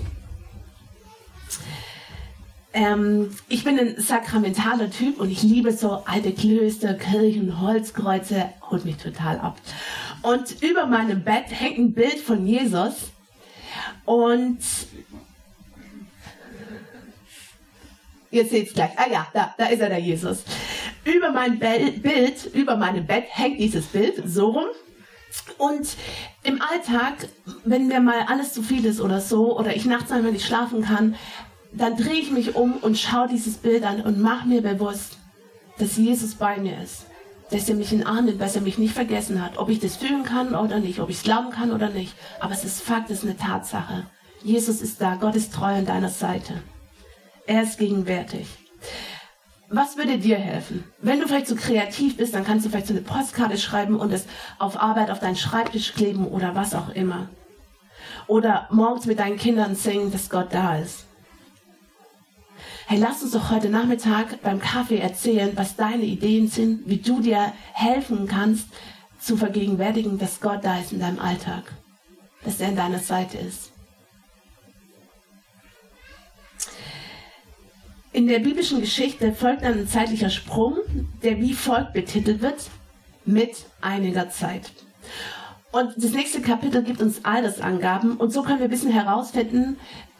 Ähm, 2.74 3.29
ich 3.48 3.63
bin 3.63 3.77
ein 3.79 4.01
sakramentaler 4.01 4.89
Typ 4.89 5.20
und 5.20 5.29
ich 5.29 5.44
liebe 5.44 5.72
so 5.72 6.03
alte 6.05 6.32
Klöster, 6.32 6.96
Kirchen, 6.96 7.62
Holzkreuze, 7.62 8.50
holt 8.72 8.86
mich 8.86 8.98
total 8.98 9.39
ab. 9.39 9.58
Und 10.24 10.63
über 10.63 10.88
meinem 10.88 11.24
Bett 11.24 11.46
hängt 11.50 11.77
ein 11.77 11.94
Bild 11.94 12.17
von 12.17 12.48
Jesus 12.48 13.12
und 14.05 14.58
Ihr 18.36 18.46
seht 18.46 18.68
es 18.68 18.74
gleich. 18.74 18.92
Ah 18.98 19.10
ja, 19.10 19.25
da, 19.34 19.56
da 19.58 19.68
ist 19.68 19.80
er, 19.80 19.88
der 19.88 20.00
Jesus. 20.00 20.44
Über 21.06 21.32
mein 21.32 21.58
Bild, 21.58 22.54
über 22.54 22.75
meinem 22.75 23.08
Bett 23.08 23.27
hängt 23.30 23.62
dieses 23.62 23.86
Bild, 23.86 24.22
so 24.25 24.48
rum. 24.50 24.65
Und 25.58 25.88
im 26.44 26.62
Alltag, 26.62 27.30
wenn 27.63 27.88
mir 27.88 28.01
mal 28.01 28.25
alles 28.27 28.51
zu 28.51 28.62
viel 28.62 28.84
ist 28.84 29.00
oder 29.00 29.22
so, 29.22 29.58
oder 29.58 29.74
ich 29.74 29.86
nachts 29.86 30.12
einmal 30.12 30.34
nicht 30.34 30.46
schlafen 30.46 30.82
kann, 30.82 31.15
dann 31.72 31.96
drehe 31.96 32.20
ich 32.20 32.30
mich 32.30 32.56
um 32.56 32.74
und 32.74 32.98
schaue 32.98 33.30
dieses 33.30 33.56
Bild 33.56 33.86
an 33.86 34.01
und 34.01 34.20
mache 34.20 34.50
mir 34.50 34.62
bewusst, 34.62 35.18
dass 35.77 35.96
Jesus 35.96 36.36
bei 36.36 36.58
mir 36.58 36.77
ist. 36.84 37.06
Dass 37.51 37.70
er 37.70 37.75
mich 37.75 37.94
in 37.94 38.06
Arm 38.06 38.25
nimmt, 38.25 38.42
dass 38.42 38.58
er 38.58 38.63
mich 38.63 38.77
nicht 38.77 38.94
vergessen 38.94 39.42
hat. 39.42 39.58
Ob 39.58 39.70
ich 39.70 39.80
das 39.80 39.96
fühlen 39.96 40.24
kann 40.24 40.56
oder 40.56 40.80
nicht, 40.80 41.00
ob 41.00 41.10
ich 41.10 41.18
es 41.18 41.24
glauben 41.24 41.51
kann 41.51 41.72
oder 41.72 41.89
nicht. 41.89 42.13
Aber 42.42 42.51
es 42.51 42.65
ist 42.65 42.82
Fakt, 42.82 43.10
es 43.12 43.20
ist 43.20 43.24
eine 43.24 43.38
Tatsache. 43.38 44.08
Jesus 44.44 44.82
ist 44.82 45.00
da, 45.00 45.15
Gott 45.15 45.38
ist 45.38 45.54
treu 45.54 45.74
an 45.74 45.86
deiner 45.86 46.10
Seite. 46.10 46.62
Er 47.48 47.62
ist 47.62 47.78
gegenwärtig. 47.78 48.48
Was 49.70 49.98
würde 49.98 50.18
dir 50.18 50.38
helfen? 50.38 50.84
Wenn 51.00 51.20
du 51.20 51.28
vielleicht 51.28 51.48
so 51.48 51.56
kreativ 51.56 52.18
bist, 52.18 52.34
dann 52.34 52.44
kannst 52.44 52.66
du 52.66 52.70
vielleicht 52.70 52.88
so 52.88 52.94
eine 52.94 53.02
Postkarte 53.02 53.58
schreiben 53.58 54.00
und 54.00 54.12
es 54.12 54.25
auf 54.58 54.82
Arbeit 54.82 55.12
auf 55.12 55.20
deinen 55.20 55.36
Schreibtisch 55.36 55.94
kleben 55.94 56.28
oder 56.28 56.56
was 56.56 56.74
auch 56.74 56.90
immer. 56.90 57.30
Oder 58.28 58.68
morgens 58.72 59.06
mit 59.06 59.20
deinen 59.20 59.38
Kindern 59.38 59.75
singen, 59.75 60.12
dass 60.12 60.30
Gott 60.30 60.48
da 60.52 60.78
ist. 60.78 61.06
Hey, 62.88 63.00
lass 63.00 63.24
uns 63.24 63.32
doch 63.32 63.50
heute 63.50 63.70
Nachmittag 63.70 64.42
beim 64.42 64.60
Kaffee 64.60 65.00
erzählen, 65.00 65.52
was 65.56 65.75
deine 65.75 66.04
Ideen 66.04 66.48
sind, 66.48 66.88
wie 66.88 66.98
du 66.98 67.20
dir 67.20 67.52
helfen 67.74 68.28
kannst, 68.28 68.68
zu 69.20 69.38
vergegenwärtigen, 69.38 70.20
dass 70.20 70.40
Gott 70.40 70.64
da 70.64 70.80
ist 70.80 70.94
in 70.94 71.00
deinem 71.00 71.20
Alltag, 71.20 71.64
dass 72.44 72.60
er 72.60 72.70
an 72.70 72.75
deiner 72.75 73.00
Seite 73.00 73.40
ist. 73.40 73.72
In 78.16 78.28
der 78.28 78.40
biblischen 78.40 78.80
Geschichte 78.80 79.34
folgt 79.34 79.64
dann 79.64 79.74
ein 79.74 79.90
zeitlicher 79.90 80.30
Sprung, 80.30 80.78
der 81.22 81.38
wie 81.42 81.54
folgt 81.54 81.92
betitelt 81.92 82.42
wird, 82.42 82.70
mit 83.26 83.66
einiger 83.82 84.30
Zeit. 84.30 84.72
Und 85.74 85.92
das 85.98 86.12
nächste 86.12 86.40
Kapitel 86.40 86.82
gibt 86.82 87.02
uns 87.02 87.26
Altersangaben 87.26 88.16
und 88.16 88.32
so 88.32 88.42
können 88.42 88.60
wir 88.60 88.68
ein 88.68 88.72
bisschen 88.72 88.94
herausfinden, 88.94 89.78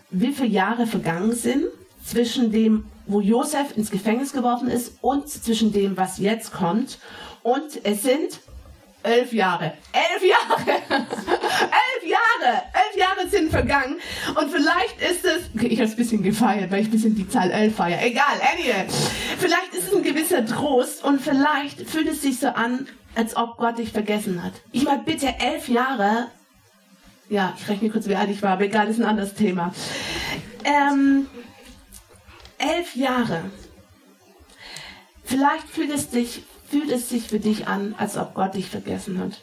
wie 0.10 0.34
viele 0.34 0.50
Jahre 0.50 0.88
vergangen 0.88 1.32
sind 1.36 1.68
zwischen 2.04 2.52
dem, 2.52 2.84
wo 3.08 3.22
Josef 3.22 3.78
ins 3.78 3.92
Gefängnis 3.92 4.34
geworfen 4.34 4.68
ist 4.68 4.98
und 5.00 5.30
zwischen 5.30 5.72
dem, 5.72 5.96
was 5.96 6.18
jetzt 6.18 6.52
kommt. 6.52 7.00
Und 7.44 7.80
es 7.86 8.04
sind 8.04 8.42
elf 9.04 9.32
Jahre. 9.32 9.72
Elf 9.94 10.22
Jahre! 10.22 10.70
elf 10.90 11.85
Jahre! 12.42 12.62
Elf 12.74 12.98
Jahre 12.98 13.30
sind 13.30 13.51
vergangen. 13.51 13.98
Und 14.39 14.51
vielleicht 14.51 15.01
ist 15.01 15.25
es, 15.25 15.50
okay, 15.56 15.68
ich 15.68 15.80
habe 15.80 15.89
ein 15.89 15.96
bisschen 15.96 16.24
gefeiert, 16.24 16.72
weil 16.72 16.82
ich 16.82 16.88
ein 16.88 16.92
bisschen 16.92 17.15
die 17.15 17.27
Zahl 17.27 17.51
elf 17.51 17.75
feiere. 17.75 18.04
Egal, 18.04 18.39
anyway. 18.54 18.86
Vielleicht 19.38 19.74
ist 19.74 19.88
es 19.89 19.96
ein 19.96 20.04
gewisser 20.04 20.46
Trost 20.46 21.04
und 21.04 21.22
vielleicht 21.22 21.82
fühlt 21.89 22.08
es 22.08 22.22
sich 22.22 22.39
so 22.39 22.48
an, 22.48 22.88
als 23.15 23.36
ob 23.36 23.58
Gott 23.58 23.77
dich 23.77 23.92
vergessen 23.92 24.44
hat. 24.44 24.54
Ich 24.72 24.84
meine, 24.84 25.04
bitte 25.04 25.34
elf 25.39 25.68
Jahre. 25.70 26.27
Ja, 27.30 27.54
ich 27.58 27.68
rechne 27.68 27.89
kurz, 27.89 28.08
wie 28.08 28.15
alt 28.15 28.30
ich 28.30 28.42
war, 28.42 28.51
aber 28.51 28.65
egal, 28.65 28.88
ist 28.88 29.00
ein 29.00 29.06
anderes 29.06 29.34
Thema. 29.34 29.74
Ähm, 30.63 31.27
elf 32.58 32.96
Jahre. 32.96 33.42
Vielleicht 35.24 35.68
fühlt 35.70 35.92
es 35.92 36.10
dich 36.10 36.44
fühlt 36.70 36.92
es 36.92 37.10
sich 37.10 37.27
für 37.27 37.39
dich 37.39 37.68
an, 37.68 37.96
als 37.98 38.18
ob 38.18 38.34
Gott 38.34 38.56
dich 38.56 38.70
vergessen 38.70 39.20
hat. 39.20 39.42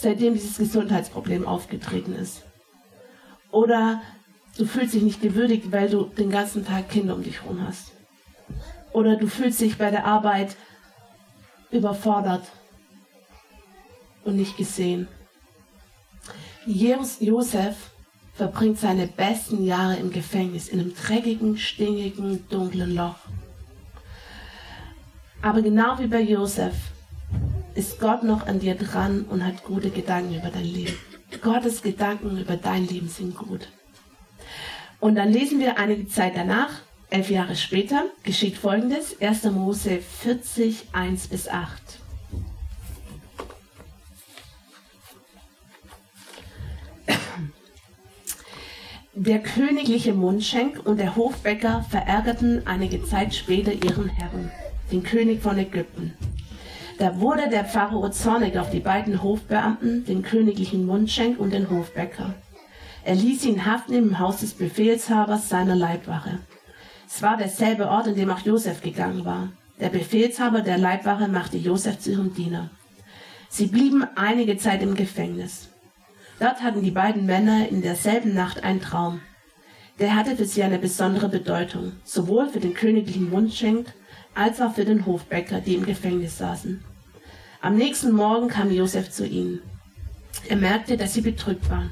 Seitdem 0.00 0.34
dieses 0.34 0.58
Gesundheitsproblem 0.58 1.44
aufgetreten 1.44 2.14
ist. 2.14 2.42
Oder 3.50 4.00
du 4.56 4.64
fühlst 4.64 4.94
dich 4.94 5.02
nicht 5.02 5.20
gewürdigt, 5.20 5.72
weil 5.72 5.90
du 5.90 6.04
den 6.04 6.30
ganzen 6.30 6.64
Tag 6.64 6.88
Kinder 6.88 7.16
um 7.16 7.24
dich 7.24 7.42
herum 7.42 7.66
hast. 7.66 7.90
Oder 8.92 9.16
du 9.16 9.26
fühlst 9.26 9.60
dich 9.60 9.76
bei 9.76 9.90
der 9.90 10.04
Arbeit 10.04 10.54
überfordert 11.72 12.46
und 14.24 14.36
nicht 14.36 14.56
gesehen. 14.56 15.08
Josef 16.64 17.74
verbringt 18.34 18.78
seine 18.78 19.08
besten 19.08 19.64
Jahre 19.64 19.96
im 19.96 20.12
Gefängnis, 20.12 20.68
in 20.68 20.78
einem 20.78 20.94
dreckigen, 20.94 21.58
stinkigen, 21.58 22.48
dunklen 22.48 22.94
Loch. 22.94 23.16
Aber 25.42 25.60
genau 25.60 25.98
wie 25.98 26.06
bei 26.06 26.20
Josef 26.20 26.74
ist 27.78 28.00
Gott 28.00 28.24
noch 28.24 28.44
an 28.48 28.58
dir 28.58 28.74
dran 28.74 29.24
und 29.30 29.46
hat 29.46 29.62
gute 29.62 29.90
Gedanken 29.90 30.34
über 30.34 30.50
dein 30.50 30.64
Leben. 30.64 30.98
Gottes 31.40 31.80
Gedanken 31.80 32.36
über 32.36 32.56
dein 32.56 32.88
Leben 32.88 33.08
sind 33.08 33.36
gut. 33.36 33.68
Und 34.98 35.14
dann 35.14 35.32
lesen 35.32 35.60
wir 35.60 35.78
einige 35.78 36.08
Zeit 36.08 36.32
danach, 36.34 36.70
elf 37.08 37.30
Jahre 37.30 37.54
später, 37.54 38.06
geschieht 38.24 38.56
folgendes, 38.56 39.20
1. 39.20 39.44
Mose 39.44 40.00
40, 40.00 40.88
1 40.92 41.28
bis 41.28 41.48
8. 41.48 42.00
Der 49.14 49.38
königliche 49.38 50.14
Mundschenk 50.14 50.84
und 50.84 50.98
der 50.98 51.14
Hofbäcker 51.14 51.86
verärgerten 51.88 52.66
einige 52.66 53.04
Zeit 53.04 53.36
später 53.36 53.72
ihren 53.72 54.08
Herrn 54.08 54.50
den 54.90 55.04
König 55.04 55.42
von 55.42 55.58
Ägypten. 55.58 56.14
Da 56.98 57.20
wurde 57.20 57.48
der 57.48 57.64
Pharao 57.64 58.08
zornig 58.10 58.58
auf 58.58 58.70
die 58.70 58.80
beiden 58.80 59.22
Hofbeamten, 59.22 60.04
den 60.04 60.22
königlichen 60.22 60.84
Mundschenk 60.84 61.38
und 61.38 61.52
den 61.52 61.70
Hofbäcker. 61.70 62.34
Er 63.04 63.14
ließ 63.14 63.44
ihn 63.44 63.64
haften 63.64 63.94
im 63.94 64.18
Haus 64.18 64.40
des 64.40 64.54
Befehlshabers 64.54 65.48
seiner 65.48 65.76
Leibwache. 65.76 66.40
Es 67.06 67.22
war 67.22 67.36
derselbe 67.36 67.88
Ort, 67.88 68.08
in 68.08 68.16
dem 68.16 68.30
auch 68.30 68.40
Josef 68.40 68.82
gegangen 68.82 69.24
war. 69.24 69.48
Der 69.80 69.90
Befehlshaber 69.90 70.60
der 70.60 70.76
Leibwache 70.76 71.28
machte 71.28 71.56
Josef 71.56 72.00
zu 72.00 72.10
ihrem 72.10 72.34
Diener. 72.34 72.68
Sie 73.48 73.66
blieben 73.66 74.04
einige 74.16 74.56
Zeit 74.58 74.82
im 74.82 74.96
Gefängnis. 74.96 75.68
Dort 76.40 76.62
hatten 76.62 76.82
die 76.82 76.90
beiden 76.90 77.26
Männer 77.26 77.68
in 77.68 77.80
derselben 77.80 78.34
Nacht 78.34 78.64
einen 78.64 78.80
Traum. 78.80 79.20
Der 80.00 80.16
hatte 80.16 80.36
für 80.36 80.44
sie 80.44 80.64
eine 80.64 80.78
besondere 80.78 81.28
Bedeutung, 81.28 81.92
sowohl 82.04 82.48
für 82.48 82.60
den 82.60 82.74
königlichen 82.74 83.30
Mundschenk 83.30 83.86
als 84.38 84.60
auch 84.60 84.74
für 84.74 84.84
den 84.84 85.04
Hofbäcker, 85.04 85.60
die 85.60 85.74
im 85.74 85.84
Gefängnis 85.84 86.38
saßen. 86.38 86.82
Am 87.60 87.74
nächsten 87.76 88.12
Morgen 88.12 88.46
kam 88.46 88.70
Josef 88.70 89.10
zu 89.10 89.26
ihnen. 89.26 89.60
Er 90.48 90.56
merkte, 90.56 90.96
dass 90.96 91.14
sie 91.14 91.22
betrübt 91.22 91.68
waren. 91.68 91.90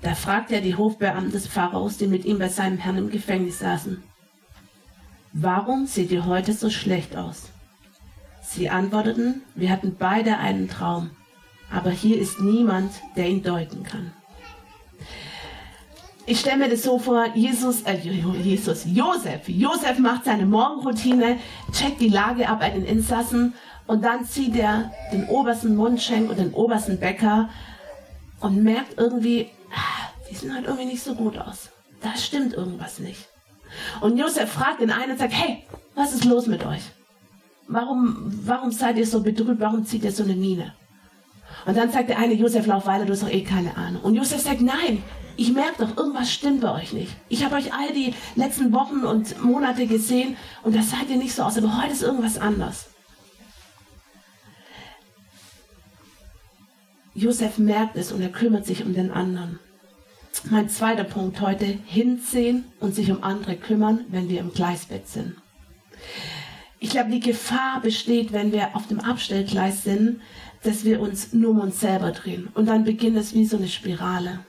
Da 0.00 0.14
fragte 0.14 0.54
er 0.54 0.60
die 0.60 0.76
Hofbeamten 0.76 1.32
des 1.32 1.48
Pharaos, 1.48 1.96
die 1.96 2.06
mit 2.06 2.24
ihm 2.24 2.38
bei 2.38 2.48
seinem 2.48 2.78
Herrn 2.78 2.98
im 2.98 3.10
Gefängnis 3.10 3.58
saßen. 3.58 4.02
Warum 5.32 5.86
seht 5.86 6.12
ihr 6.12 6.26
heute 6.26 6.52
so 6.52 6.70
schlecht 6.70 7.16
aus? 7.16 7.50
Sie 8.40 8.70
antworteten, 8.70 9.42
wir 9.56 9.70
hatten 9.70 9.96
beide 9.98 10.38
einen 10.38 10.68
Traum, 10.68 11.10
aber 11.72 11.90
hier 11.90 12.20
ist 12.20 12.38
niemand, 12.38 12.92
der 13.16 13.28
ihn 13.28 13.42
deuten 13.42 13.82
kann. 13.82 14.12
Ich 16.26 16.40
stelle 16.40 16.56
mir 16.56 16.68
das 16.70 16.82
so 16.82 16.98
vor, 16.98 17.26
Jesus, 17.34 17.82
äh, 17.82 17.98
Jesus, 17.98 18.84
Josef, 18.86 19.46
Josef 19.46 19.98
macht 19.98 20.24
seine 20.24 20.46
Morgenroutine, 20.46 21.38
checkt 21.70 22.00
die 22.00 22.08
Lage 22.08 22.48
ab 22.48 22.60
bei 22.60 22.70
den 22.70 22.86
Insassen 22.86 23.52
und 23.86 24.02
dann 24.02 24.24
zieht 24.24 24.56
er 24.56 24.90
den 25.12 25.26
obersten 25.26 25.76
Mundschenk 25.76 26.30
und 26.30 26.38
den 26.38 26.54
obersten 26.54 26.98
Bäcker 26.98 27.50
und 28.40 28.62
merkt 28.62 28.98
irgendwie, 28.98 29.50
ah, 29.70 30.08
die 30.30 30.34
sehen 30.34 30.54
halt 30.54 30.64
irgendwie 30.64 30.86
nicht 30.86 31.02
so 31.02 31.14
gut 31.14 31.36
aus. 31.36 31.68
Da 32.00 32.16
stimmt 32.16 32.54
irgendwas 32.54 33.00
nicht. 33.00 33.28
Und 34.00 34.16
Josef 34.16 34.50
fragt 34.50 34.80
den 34.80 34.90
einen 34.90 35.12
und 35.12 35.18
sagt, 35.18 35.34
hey, 35.34 35.64
was 35.94 36.14
ist 36.14 36.24
los 36.24 36.46
mit 36.46 36.64
euch? 36.64 36.82
Warum, 37.68 38.16
warum 38.46 38.72
seid 38.72 38.96
ihr 38.96 39.06
so 39.06 39.22
betrübt? 39.22 39.60
Warum 39.60 39.84
zieht 39.84 40.04
ihr 40.04 40.12
so 40.12 40.22
eine 40.22 40.34
Miene? 40.34 40.72
Und 41.66 41.76
dann 41.76 41.90
sagt 41.90 42.08
der 42.08 42.18
eine, 42.18 42.32
Josef, 42.32 42.66
lauf 42.66 42.86
weiter, 42.86 43.04
du 43.04 43.12
hast 43.12 43.22
doch 43.22 43.30
eh 43.30 43.42
keine 43.42 43.76
Ahnung. 43.76 44.02
Und 44.02 44.14
Josef 44.14 44.40
sagt, 44.40 44.62
nein, 44.62 45.02
ich 45.36 45.52
merke 45.52 45.84
doch, 45.84 45.96
irgendwas 45.96 46.32
stimmt 46.32 46.60
bei 46.60 46.72
euch 46.72 46.92
nicht. 46.92 47.12
Ich 47.28 47.44
habe 47.44 47.56
euch 47.56 47.72
all 47.72 47.92
die 47.92 48.14
letzten 48.36 48.72
Wochen 48.72 49.04
und 49.04 49.42
Monate 49.42 49.86
gesehen 49.86 50.36
und 50.62 50.74
das 50.76 50.90
seid 50.90 51.08
ihr 51.10 51.16
nicht 51.16 51.34
so 51.34 51.42
aus, 51.42 51.58
aber 51.58 51.82
heute 51.82 51.92
ist 51.92 52.02
irgendwas 52.02 52.38
anders. 52.38 52.86
Josef 57.14 57.58
merkt 57.58 57.96
es 57.96 58.10
und 58.10 58.20
er 58.20 58.30
kümmert 58.30 58.66
sich 58.66 58.84
um 58.84 58.92
den 58.92 59.12
anderen. 59.12 59.60
Mein 60.50 60.68
zweiter 60.68 61.04
Punkt 61.04 61.40
heute, 61.40 61.64
hinsehen 61.64 62.64
und 62.80 62.94
sich 62.94 63.10
um 63.10 63.22
andere 63.22 63.56
kümmern, 63.56 64.04
wenn 64.08 64.28
wir 64.28 64.40
im 64.40 64.52
Gleisbett 64.52 65.08
sind. 65.08 65.36
Ich 66.80 66.90
glaube, 66.90 67.10
die 67.10 67.20
Gefahr 67.20 67.80
besteht, 67.80 68.32
wenn 68.32 68.52
wir 68.52 68.74
auf 68.76 68.88
dem 68.88 69.00
Abstellgleis 69.00 69.84
sind, 69.84 70.20
dass 70.64 70.84
wir 70.84 71.00
uns 71.00 71.32
nur 71.32 71.50
um 71.50 71.60
uns 71.60 71.80
selber 71.80 72.10
drehen. 72.10 72.48
Und 72.54 72.66
dann 72.66 72.84
beginnt 72.84 73.16
es 73.16 73.32
wie 73.32 73.46
so 73.46 73.56
eine 73.56 73.68
Spirale. 73.68 74.40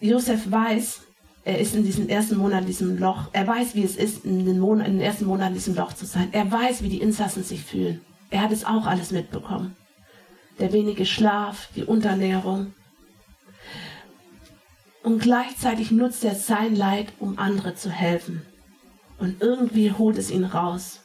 Josef 0.00 0.50
weiß, 0.50 1.00
er 1.44 1.58
ist 1.58 1.74
in 1.74 1.84
diesem 1.84 2.08
ersten 2.08 2.36
Monat 2.36 2.62
in 2.62 2.66
diesem 2.66 2.98
Loch. 2.98 3.28
Er 3.32 3.46
weiß, 3.46 3.74
wie 3.74 3.84
es 3.84 3.96
ist, 3.96 4.24
in 4.24 4.44
den, 4.44 4.58
Monat, 4.58 4.88
in 4.88 4.94
den 4.94 5.02
ersten 5.02 5.26
Monaten 5.26 5.52
in 5.52 5.58
diesem 5.58 5.76
Loch 5.76 5.92
zu 5.92 6.04
sein. 6.04 6.28
Er 6.32 6.50
weiß, 6.50 6.82
wie 6.82 6.88
die 6.88 7.00
Insassen 7.00 7.44
sich 7.44 7.62
fühlen. 7.62 8.00
Er 8.30 8.42
hat 8.42 8.52
es 8.52 8.64
auch 8.64 8.86
alles 8.86 9.12
mitbekommen. 9.12 9.76
Der 10.58 10.72
wenige 10.72 11.06
Schlaf, 11.06 11.68
die 11.76 11.84
Unterernährung, 11.84 12.72
und 15.04 15.20
gleichzeitig 15.20 15.92
nutzt 15.92 16.24
er 16.24 16.34
sein 16.34 16.74
Leid, 16.74 17.12
um 17.20 17.38
andere 17.38 17.76
zu 17.76 17.90
helfen. 17.90 18.42
Und 19.18 19.40
irgendwie 19.40 19.92
holt 19.92 20.18
es 20.18 20.32
ihn 20.32 20.44
raus. 20.44 21.00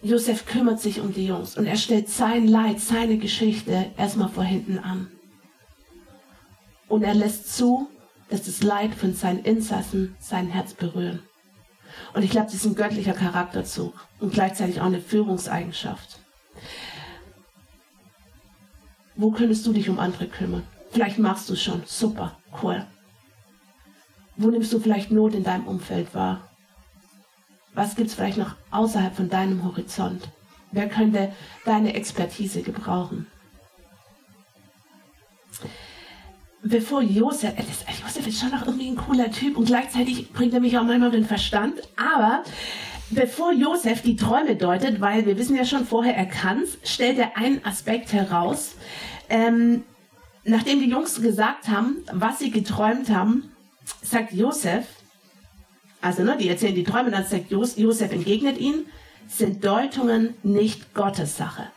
Josef 0.00 0.46
kümmert 0.46 0.80
sich 0.80 1.00
um 1.00 1.12
die 1.12 1.26
Jungs 1.26 1.58
und 1.58 1.66
er 1.66 1.76
stellt 1.76 2.08
sein 2.08 2.48
Leid, 2.48 2.80
seine 2.80 3.18
Geschichte 3.18 3.90
erstmal 3.98 4.30
vor 4.30 4.44
hinten 4.44 4.78
an. 4.78 5.08
Und 6.88 7.02
er 7.02 7.14
lässt 7.14 7.54
zu, 7.54 7.88
dass 8.28 8.44
das 8.44 8.62
Leid 8.62 8.94
von 8.94 9.14
seinen 9.14 9.44
Insassen 9.44 10.16
sein 10.20 10.48
Herz 10.48 10.74
berühren. 10.74 11.22
Und 12.14 12.22
ich 12.22 12.30
glaube, 12.30 12.46
das 12.46 12.54
ist 12.54 12.66
ein 12.66 12.74
göttlicher 12.74 13.12
Charakterzug 13.12 13.94
und 14.20 14.32
gleichzeitig 14.32 14.80
auch 14.80 14.86
eine 14.86 15.00
Führungseigenschaft. 15.00 16.20
Wo 19.16 19.30
könntest 19.30 19.66
du 19.66 19.72
dich 19.72 19.88
um 19.88 19.98
andere 19.98 20.28
kümmern? 20.28 20.62
Vielleicht 20.90 21.18
machst 21.18 21.48
du 21.48 21.54
es 21.54 21.62
schon. 21.62 21.82
Super, 21.86 22.38
cool. 22.62 22.86
Wo 24.36 24.48
nimmst 24.48 24.72
du 24.72 24.78
vielleicht 24.78 25.10
Not 25.10 25.34
in 25.34 25.44
deinem 25.44 25.66
Umfeld 25.66 26.14
wahr? 26.14 26.48
Was 27.74 27.96
gibt 27.96 28.08
es 28.08 28.14
vielleicht 28.14 28.38
noch 28.38 28.54
außerhalb 28.70 29.14
von 29.14 29.28
deinem 29.28 29.64
Horizont? 29.64 30.28
Wer 30.70 30.88
könnte 30.88 31.32
deine 31.64 31.94
Expertise 31.94 32.62
gebrauchen? 32.62 33.26
Bevor 36.68 37.00
Josef, 37.00 37.54
äh, 37.56 37.62
Josef 38.02 38.26
ist 38.26 38.40
schon 38.40 38.50
noch 38.50 38.66
irgendwie 38.66 38.88
ein 38.88 38.96
cooler 38.96 39.30
Typ 39.30 39.56
und 39.56 39.64
gleichzeitig 39.64 40.30
bringt 40.32 40.52
er 40.52 40.60
mich 40.60 40.76
auch 40.76 40.84
manchmal 40.84 41.08
auf 41.08 41.14
den 41.14 41.24
Verstand, 41.24 41.80
aber 41.96 42.42
bevor 43.08 43.52
Josef 43.52 44.02
die 44.02 44.16
Träume 44.16 44.54
deutet, 44.54 45.00
weil 45.00 45.24
wir 45.24 45.38
wissen 45.38 45.56
ja 45.56 45.64
schon 45.64 45.86
vorher, 45.86 46.14
er 46.14 46.26
kann 46.26 46.64
stellt 46.84 47.18
er 47.18 47.38
einen 47.38 47.64
Aspekt 47.64 48.12
heraus, 48.12 48.74
ähm, 49.30 49.82
nachdem 50.44 50.80
die 50.80 50.90
Jungs 50.90 51.22
gesagt 51.22 51.68
haben, 51.68 52.04
was 52.12 52.38
sie 52.38 52.50
geträumt 52.50 53.08
haben, 53.08 53.50
sagt 54.02 54.34
Josef, 54.34 54.84
also 56.02 56.22
ne, 56.22 56.36
die 56.38 56.50
erzählen 56.50 56.74
die 56.74 56.84
Träume, 56.84 57.10
dann 57.10 57.24
sagt 57.24 57.50
Jos, 57.50 57.78
Josef 57.78 58.12
entgegnet 58.12 58.58
ihnen, 58.58 58.84
sind 59.26 59.64
Deutungen 59.64 60.34
nicht 60.42 60.92
Gottes 60.92 61.38
Sache. 61.38 61.68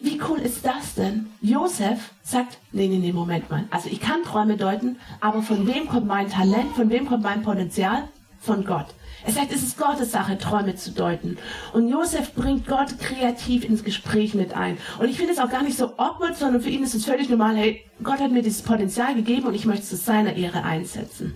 Wie 0.00 0.20
cool 0.28 0.38
ist 0.38 0.64
das 0.66 0.94
denn? 0.94 1.26
Josef 1.40 2.12
sagt, 2.22 2.58
nee, 2.72 2.88
nee, 2.88 2.98
nee, 2.98 3.12
Moment 3.12 3.50
mal. 3.50 3.64
Also 3.70 3.88
ich 3.88 4.00
kann 4.00 4.22
Träume 4.22 4.56
deuten, 4.56 4.96
aber 5.20 5.42
von 5.42 5.66
wem 5.66 5.88
kommt 5.88 6.06
mein 6.06 6.30
Talent, 6.30 6.74
von 6.74 6.90
wem 6.90 7.06
kommt 7.06 7.22
mein 7.22 7.42
Potenzial? 7.42 8.08
Von 8.40 8.64
Gott. 8.64 8.86
Er 9.26 9.32
sagt, 9.32 9.52
es 9.52 9.62
ist 9.62 9.78
Gottes 9.78 10.12
Sache, 10.12 10.36
Träume 10.36 10.74
zu 10.74 10.90
deuten. 10.90 11.38
Und 11.72 11.88
Josef 11.88 12.34
bringt 12.34 12.66
Gott 12.66 12.98
kreativ 12.98 13.64
ins 13.64 13.82
Gespräch 13.82 14.34
mit 14.34 14.54
ein. 14.54 14.76
Und 14.98 15.08
ich 15.08 15.16
finde 15.16 15.32
es 15.32 15.38
auch 15.38 15.48
gar 15.48 15.62
nicht 15.62 15.78
so 15.78 15.96
awkward, 15.96 16.36
sondern 16.36 16.60
für 16.60 16.68
ihn 16.68 16.82
ist 16.82 16.94
es 16.94 17.06
völlig 17.06 17.30
normal, 17.30 17.56
hey, 17.56 17.82
Gott 18.02 18.20
hat 18.20 18.32
mir 18.32 18.42
dieses 18.42 18.62
Potenzial 18.62 19.14
gegeben 19.14 19.46
und 19.46 19.54
ich 19.54 19.64
möchte 19.64 19.82
es 19.84 19.88
zu 19.88 19.96
seiner 19.96 20.36
Ehre 20.36 20.62
einsetzen. 20.62 21.34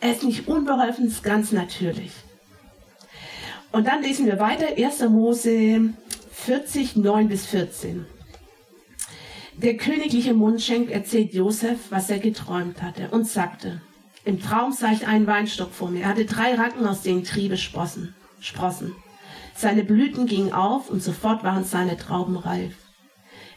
Er 0.00 0.12
ist 0.12 0.22
nicht 0.22 0.48
unbeholfen, 0.48 1.06
es 1.06 1.14
ist 1.14 1.22
ganz 1.22 1.50
natürlich. 1.52 2.12
Und 3.72 3.86
dann 3.86 4.02
lesen 4.02 4.26
wir 4.26 4.38
weiter, 4.38 4.66
1. 4.76 5.08
Mose 5.08 5.94
40, 6.44 6.96
9 6.96 7.28
bis 7.28 7.44
14. 7.44 8.06
Der 9.58 9.76
königliche 9.76 10.32
Mundschenk 10.32 10.90
erzählt 10.90 11.34
Josef, 11.34 11.78
was 11.90 12.08
er 12.08 12.18
geträumt 12.18 12.80
hatte 12.80 13.10
und 13.10 13.28
sagte, 13.28 13.82
im 14.24 14.40
Traum 14.40 14.72
sah 14.72 14.90
ich 14.90 15.06
einen 15.06 15.26
Weinstock 15.26 15.70
vor 15.70 15.90
mir. 15.90 16.04
Er 16.04 16.08
hatte 16.08 16.24
drei 16.24 16.54
Ranken, 16.54 16.86
aus 16.86 17.02
denen 17.02 17.24
Triebe 17.24 17.58
sprossen. 17.58 18.14
sprossen. 18.40 18.94
Seine 19.54 19.84
Blüten 19.84 20.26
gingen 20.26 20.54
auf 20.54 20.88
und 20.88 21.02
sofort 21.02 21.44
waren 21.44 21.64
seine 21.64 21.98
Trauben 21.98 22.38
reif. 22.38 22.74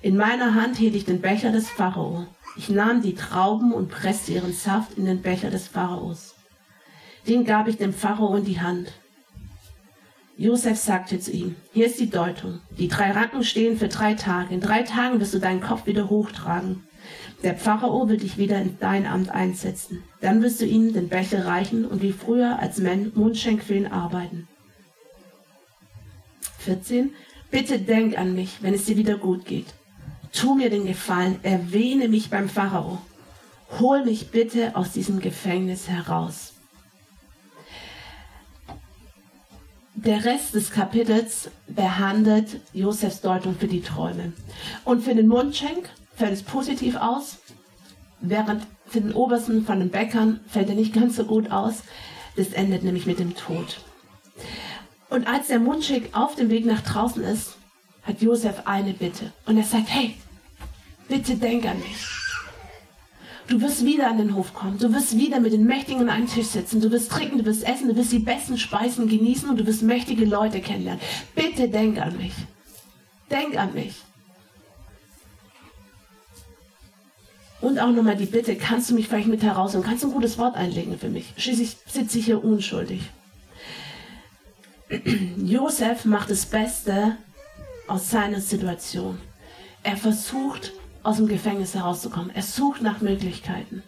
In 0.01 0.17
meiner 0.17 0.53
Hand 0.53 0.75
hielt 0.75 0.95
ich 0.95 1.05
den 1.05 1.21
Becher 1.21 1.53
des 1.53 1.69
Pharao. 1.69 2.27
Ich 2.57 2.67
nahm 2.67 3.01
die 3.01 3.15
Trauben 3.15 3.71
und 3.71 3.89
presste 3.89 4.33
ihren 4.33 4.53
Saft 4.53 4.97
in 4.97 5.05
den 5.05 5.21
Becher 5.21 5.49
des 5.49 5.69
Pharaos. 5.69 6.35
Den 7.29 7.45
gab 7.45 7.69
ich 7.69 7.77
dem 7.77 7.93
Pharao 7.93 8.35
in 8.35 8.43
die 8.43 8.59
Hand. 8.59 8.91
Josef 10.35 10.77
sagte 10.79 11.19
zu 11.19 11.31
ihm, 11.31 11.55
hier 11.73 11.85
ist 11.85 11.99
die 11.99 12.09
Deutung. 12.09 12.59
Die 12.77 12.87
drei 12.87 13.11
Ranken 13.11 13.43
stehen 13.43 13.77
für 13.77 13.87
drei 13.87 14.15
Tage. 14.15 14.53
In 14.53 14.61
drei 14.61 14.81
Tagen 14.81 15.19
wirst 15.19 15.33
du 15.33 15.39
deinen 15.39 15.61
Kopf 15.61 15.85
wieder 15.85 16.09
hochtragen. 16.09 16.83
Der 17.43 17.55
Pharao 17.55 18.07
wird 18.09 18.23
dich 18.23 18.37
wieder 18.37 18.59
in 18.59 18.77
dein 18.79 19.05
Amt 19.05 19.29
einsetzen. 19.29 20.03
Dann 20.21 20.41
wirst 20.41 20.61
du 20.61 20.65
ihm 20.65 20.93
den 20.93 21.09
Becher 21.09 21.45
reichen 21.45 21.85
und 21.85 22.01
wie 22.01 22.13
früher 22.13 22.57
als 22.59 22.79
Mundschenk 22.79 23.63
für 23.63 23.75
ihn 23.75 23.87
arbeiten. 23.87 24.47
14. 26.59 27.13
Bitte 27.51 27.77
denk 27.77 28.17
an 28.17 28.33
mich, 28.33 28.59
wenn 28.61 28.73
es 28.73 28.85
dir 28.85 28.97
wieder 28.97 29.17
gut 29.17 29.45
geht. 29.45 29.67
Tu 30.31 30.55
mir 30.55 30.71
den 30.71 30.87
Gefallen, 30.87 31.39
erwähne 31.43 32.07
mich 32.07 32.31
beim 32.31 32.49
Pharao. 32.49 32.99
Hol 33.79 34.03
mich 34.05 34.31
bitte 34.31 34.75
aus 34.75 34.93
diesem 34.93 35.19
Gefängnis 35.19 35.87
heraus. 35.89 36.52
Der 40.05 40.25
Rest 40.25 40.53
des 40.53 40.69
Kapitels 40.69 41.49
behandelt 41.67 42.59
Josefs 42.73 43.21
Deutung 43.21 43.55
für 43.55 43.69
die 43.69 43.81
Träume. 43.81 44.33
Und 44.83 45.01
für 45.01 45.15
den 45.15 45.29
Mundschenk 45.29 45.89
fällt 46.13 46.33
es 46.33 46.43
positiv 46.43 46.97
aus, 46.97 47.37
während 48.19 48.67
für 48.85 48.99
den 48.99 49.13
obersten 49.13 49.65
von 49.65 49.79
den 49.79 49.91
Bäckern 49.91 50.41
fällt 50.45 50.67
er 50.67 50.75
nicht 50.75 50.93
ganz 50.93 51.15
so 51.15 51.23
gut 51.23 51.51
aus. 51.51 51.83
Das 52.35 52.49
endet 52.49 52.83
nämlich 52.83 53.05
mit 53.05 53.19
dem 53.19 53.33
Tod. 53.33 53.79
Und 55.09 55.25
als 55.25 55.47
der 55.47 55.59
Mundschenk 55.59 56.09
auf 56.11 56.35
dem 56.35 56.49
Weg 56.49 56.65
nach 56.65 56.81
draußen 56.81 57.23
ist, 57.23 57.55
hat 58.01 58.21
Josef 58.21 58.63
eine 58.65 58.91
Bitte. 58.91 59.31
Und 59.45 59.55
er 59.55 59.63
sagt, 59.63 59.87
hey, 59.87 60.15
bitte 61.07 61.35
denk 61.35 61.65
an 61.65 61.79
mich. 61.79 62.22
Du 63.47 63.61
wirst 63.61 63.85
wieder 63.85 64.07
an 64.07 64.17
den 64.17 64.35
Hof 64.35 64.53
kommen. 64.53 64.77
Du 64.77 64.93
wirst 64.93 65.17
wieder 65.17 65.39
mit 65.39 65.53
den 65.53 65.65
Mächtigen 65.65 66.01
an 66.01 66.09
einem 66.09 66.27
Tisch 66.27 66.47
sitzen. 66.47 66.81
Du 66.81 66.91
wirst 66.91 67.11
trinken, 67.11 67.39
du 67.39 67.45
wirst 67.45 67.63
essen, 67.67 67.89
du 67.89 67.95
wirst 67.95 68.11
die 68.11 68.19
besten 68.19 68.57
Speisen 68.57 69.07
genießen 69.07 69.49
und 69.49 69.59
du 69.59 69.65
wirst 69.67 69.83
mächtige 69.83 70.25
Leute 70.25 70.61
kennenlernen. 70.61 71.01
Bitte 71.35 71.67
denk 71.67 71.99
an 71.99 72.17
mich. 72.17 72.33
Denk 73.29 73.57
an 73.57 73.73
mich. 73.73 73.95
Und 77.59 77.79
auch 77.79 77.91
nochmal 77.91 78.17
die 78.17 78.25
Bitte, 78.25 78.55
kannst 78.55 78.89
du 78.89 78.93
mich 78.93 79.07
vielleicht 79.07 79.27
mit 79.27 79.41
heraus 79.41 79.73
und 79.73 79.83
kannst 79.83 80.03
du 80.03 80.07
ein 80.07 80.13
gutes 80.13 80.37
Wort 80.37 80.55
einlegen 80.55 80.97
für 80.99 81.09
mich? 81.09 81.33
Schließlich 81.37 81.77
sitze 81.87 82.19
ich 82.19 82.25
hier 82.25 82.43
unschuldig. 82.43 83.01
Josef 85.37 86.05
macht 86.05 86.29
das 86.29 86.45
Beste 86.45 87.17
aus 87.87 88.09
seiner 88.09 88.41
Situation. 88.41 89.17
Er 89.81 89.97
versucht, 89.97 90.73
aus 91.03 91.17
dem 91.17 91.27
Gefängnis 91.27 91.75
herauszukommen. 91.75 92.31
Er 92.33 92.43
sucht 92.43 92.81
nach 92.81 93.01
Möglichkeiten. 93.01 93.83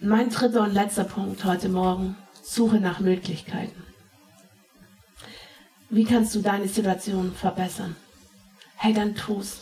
Mein 0.00 0.30
dritter 0.30 0.62
und 0.62 0.74
letzter 0.74 1.04
Punkt 1.04 1.44
heute 1.44 1.68
Morgen, 1.68 2.16
suche 2.42 2.80
nach 2.80 3.00
Möglichkeiten. 3.00 3.82
Wie 5.90 6.04
kannst 6.04 6.34
du 6.34 6.40
deine 6.40 6.68
Situation 6.68 7.32
verbessern? 7.32 7.94
Hey, 8.76 8.92
dann 8.92 9.14
tu's. 9.14 9.60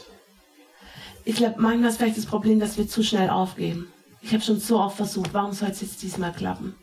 Ich 1.25 1.37
glaube, 1.37 1.61
manchmal 1.61 1.91
ist 1.91 1.99
vielleicht 1.99 2.17
das 2.17 2.27
Problem, 2.27 2.59
dass 2.59 2.79
wir 2.79 2.89
zu 2.89 3.03
schnell 3.03 3.29
aufgeben. 3.29 3.93
Ich 4.23 4.33
habe 4.33 4.43
schon 4.43 4.61
so 4.61 4.81
oft 4.81 4.97
versucht, 4.97 5.35
warum 5.35 5.53
soll 5.53 5.71
es 5.71 5.83
jetzt 5.83 6.03
diesmal 6.03 6.33
klappen? 6.33 6.75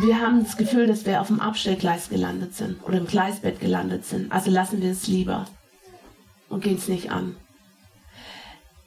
wir 0.00 0.20
haben 0.20 0.44
das 0.44 0.56
Gefühl, 0.56 0.86
dass 0.86 1.06
wir 1.06 1.20
auf 1.20 1.28
dem 1.28 1.40
Abstellgleis 1.40 2.08
gelandet 2.08 2.54
sind 2.54 2.82
oder 2.84 2.98
im 2.98 3.06
Gleisbett 3.06 3.60
gelandet 3.60 4.04
sind. 4.04 4.30
Also 4.30 4.50
lassen 4.50 4.82
wir 4.82 4.90
es 4.90 5.06
lieber 5.06 5.46
und 6.48 6.62
gehen 6.62 6.76
es 6.76 6.88
nicht 6.88 7.10
an. 7.10 7.36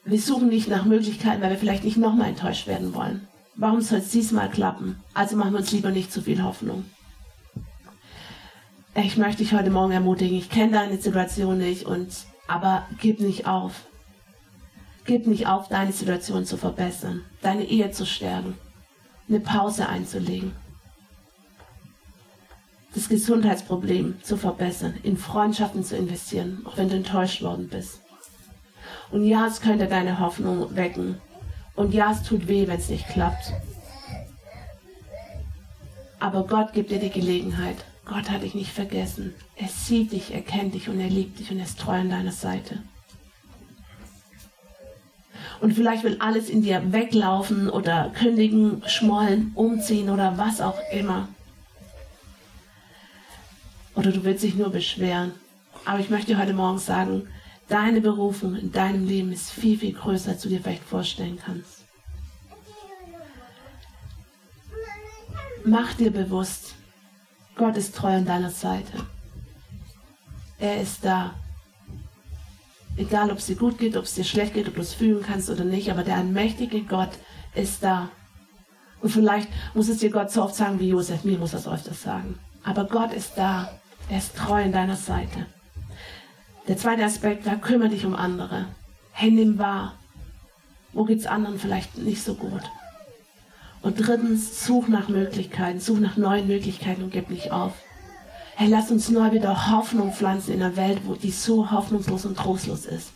Wir 0.06 0.20
suchen 0.20 0.50
nicht 0.50 0.68
nach 0.68 0.86
Möglichkeiten, 0.86 1.42
weil 1.42 1.52
wir 1.52 1.58
vielleicht 1.58 1.84
nicht 1.84 1.98
nochmal 1.98 2.30
enttäuscht 2.30 2.68
werden 2.68 2.94
wollen. 2.94 3.28
Warum 3.56 3.82
soll 3.82 4.00
es 4.00 4.10
diesmal 4.10 4.50
klappen? 4.50 5.04
Also 5.14 5.36
machen 5.36 5.52
wir 5.52 5.60
uns 5.60 5.72
lieber 5.72 5.92
nicht 5.92 6.12
zu 6.12 6.22
viel 6.22 6.44
Hoffnung. 6.44 6.86
Ich 8.96 9.18
möchte 9.18 9.44
dich 9.44 9.54
heute 9.54 9.70
Morgen 9.70 9.92
ermutigen. 9.92 10.38
Ich 10.38 10.50
kenne 10.50 10.74
deine 10.74 10.98
Situation 10.98 11.58
nicht 11.58 11.86
und 11.86 12.08
aber 12.48 12.88
gib 13.00 13.20
nicht 13.20 13.48
auf. 13.48 13.86
Gib 15.06 15.28
nicht 15.28 15.48
auf, 15.48 15.68
deine 15.68 15.92
Situation 15.92 16.46
zu 16.46 16.58
verbessern, 16.58 17.24
deine 17.42 17.66
Ehe 17.66 17.92
zu 17.92 18.06
stärken, 18.06 18.56
eine 19.28 19.40
Pause 19.40 19.90
einzulegen 19.90 20.54
das 22.94 23.10
Gesundheitsproblem 23.10 24.22
zu 24.24 24.38
verbessern, 24.38 24.96
in 25.04 25.18
Freundschaften 25.18 25.84
zu 25.84 25.96
investieren, 25.96 26.64
auch 26.66 26.78
wenn 26.78 26.90
du 26.90 26.96
enttäuscht 26.96 27.42
worden 27.42 27.68
bist. 27.70 28.02
Und 29.12 29.26
ja, 29.26 29.48
es 29.48 29.62
könnte 29.62 29.88
deine 29.88 30.20
Hoffnung 30.20 30.76
wecken. 30.76 31.20
Und 31.76 31.94
ja, 31.94 32.12
es 32.12 32.24
tut 32.24 32.48
weh, 32.48 32.68
wenn 32.68 32.80
es 32.80 32.90
nicht 32.90 33.08
klappt. 33.08 33.54
Aber 36.20 36.46
Gott 36.46 36.74
gibt 36.74 36.92
dir 36.92 37.00
die 37.00 37.10
Gelegenheit. 37.10 37.78
Gott 38.06 38.30
hat 38.30 38.44
dich 38.44 38.56
nicht 38.56 38.72
vergessen. 38.72 39.34
Er 39.56 39.68
sieht 39.68 40.12
dich, 40.12 40.34
er 40.34 40.42
kennt 40.42 40.74
dich 40.74 40.90
und 40.90 41.00
er 41.00 41.10
liebt 41.10 41.40
dich 41.40 41.52
und 41.52 41.60
er 41.60 41.66
ist 41.66 41.80
treu 41.80 41.94
an 41.94 42.10
deiner 42.10 42.32
Seite. 42.32 42.80
Und 45.62 45.74
vielleicht 45.74 46.04
will 46.04 46.18
alles 46.20 46.50
in 46.50 46.62
dir 46.62 46.92
weglaufen 46.92 47.70
oder 47.70 48.12
kündigen, 48.14 48.82
schmollen, 48.88 49.52
umziehen 49.56 50.10
oder 50.10 50.38
was 50.38 50.62
auch 50.62 50.80
immer. 50.92 51.28
Oder 54.00 54.14
du 54.14 54.24
willst 54.24 54.44
dich 54.44 54.56
nur 54.56 54.70
beschweren. 54.70 55.34
Aber 55.84 56.00
ich 56.00 56.10
möchte 56.10 56.28
dir 56.28 56.40
heute 56.40 56.54
Morgen 56.54 56.78
sagen, 56.78 57.28
deine 57.68 58.00
Berufung 58.00 58.56
in 58.56 58.72
deinem 58.72 59.06
Leben 59.06 59.34
ist 59.34 59.52
viel, 59.52 59.78
viel 59.78 59.92
größer, 59.92 60.32
als 60.32 60.42
du 60.42 60.48
dir 60.48 60.62
vielleicht 60.62 60.86
vorstellen 60.86 61.38
kannst. 61.38 61.84
Mach 65.66 65.94
dir 65.96 66.12
bewusst, 66.12 66.76
Gott 67.58 67.76
ist 67.76 67.94
treu 67.94 68.16
an 68.16 68.26
deiner 68.26 68.52
Seite. 68.52 69.06
Er 70.60 70.82
ist 70.82 71.04
da. 71.04 71.34
Egal, 72.96 73.32
ob 73.32 73.40
es 73.40 73.48
dir 73.48 73.58
gut 73.58 73.80
geht, 73.80 73.98
ob 73.98 74.06
es 74.06 74.16
dir 74.16 74.24
schlecht 74.24 74.54
geht, 74.54 74.70
ob 74.70 74.76
du 74.76 74.82
es 74.82 74.94
fühlen 74.94 75.26
kannst 75.28 75.50
oder 75.50 75.66
nicht, 75.66 75.92
aber 75.92 76.06
der 76.06 76.16
allmächtige 76.16 76.84
Gott 76.84 77.12
ist 77.54 77.84
da. 77.84 78.08
Und 79.02 79.10
vielleicht 79.10 79.50
muss 79.74 79.90
es 79.90 79.98
dir 79.98 80.10
Gott 80.10 80.32
so 80.32 80.44
oft 80.44 80.56
sagen 80.56 80.80
wie 80.80 80.88
Josef, 80.88 81.26
mir 81.26 81.38
muss 81.38 81.52
das 81.52 81.68
öfters 81.68 82.02
sagen. 82.02 82.40
Aber 82.64 82.86
Gott 82.86 83.12
ist 83.12 83.34
da. 83.36 83.70
Er 84.10 84.18
ist 84.18 84.36
treu 84.36 84.64
an 84.64 84.72
deiner 84.72 84.96
Seite. 84.96 85.46
Der 86.68 86.78
zweite 86.78 87.04
Aspekt 87.04 87.46
war, 87.46 87.58
kümmere 87.58 87.90
dich 87.90 88.06
um 88.06 88.16
andere. 88.16 88.66
Hey, 89.12 89.30
nimm 89.30 89.60
wahr. 89.60 89.94
Wo 90.94 91.04
geht 91.04 91.20
es 91.20 91.28
anderen 91.28 91.60
vielleicht 91.60 91.98
nicht 91.98 92.24
so 92.24 92.34
gut? 92.34 92.64
Und 93.82 94.00
drittens, 94.00 94.66
such 94.66 94.88
nach 94.88 95.10
Möglichkeiten, 95.10 95.80
such 95.80 96.00
nach 96.00 96.18
neuen 96.18 96.48
Möglichkeiten 96.48 97.04
und 97.04 97.12
gib 97.12 97.30
nicht 97.30 97.52
auf. 97.52 97.74
Hey, 98.56 98.68
lass 98.68 98.92
uns 98.92 99.10
neu 99.10 99.32
wieder 99.32 99.72
Hoffnung 99.72 100.12
pflanzen 100.12 100.54
in 100.54 100.62
einer 100.62 100.76
Welt, 100.76 101.02
wo 101.06 101.14
die 101.14 101.32
so 101.32 101.72
hoffnungslos 101.72 102.26
und 102.26 102.36
trostlos 102.36 102.86
ist. 102.86 103.12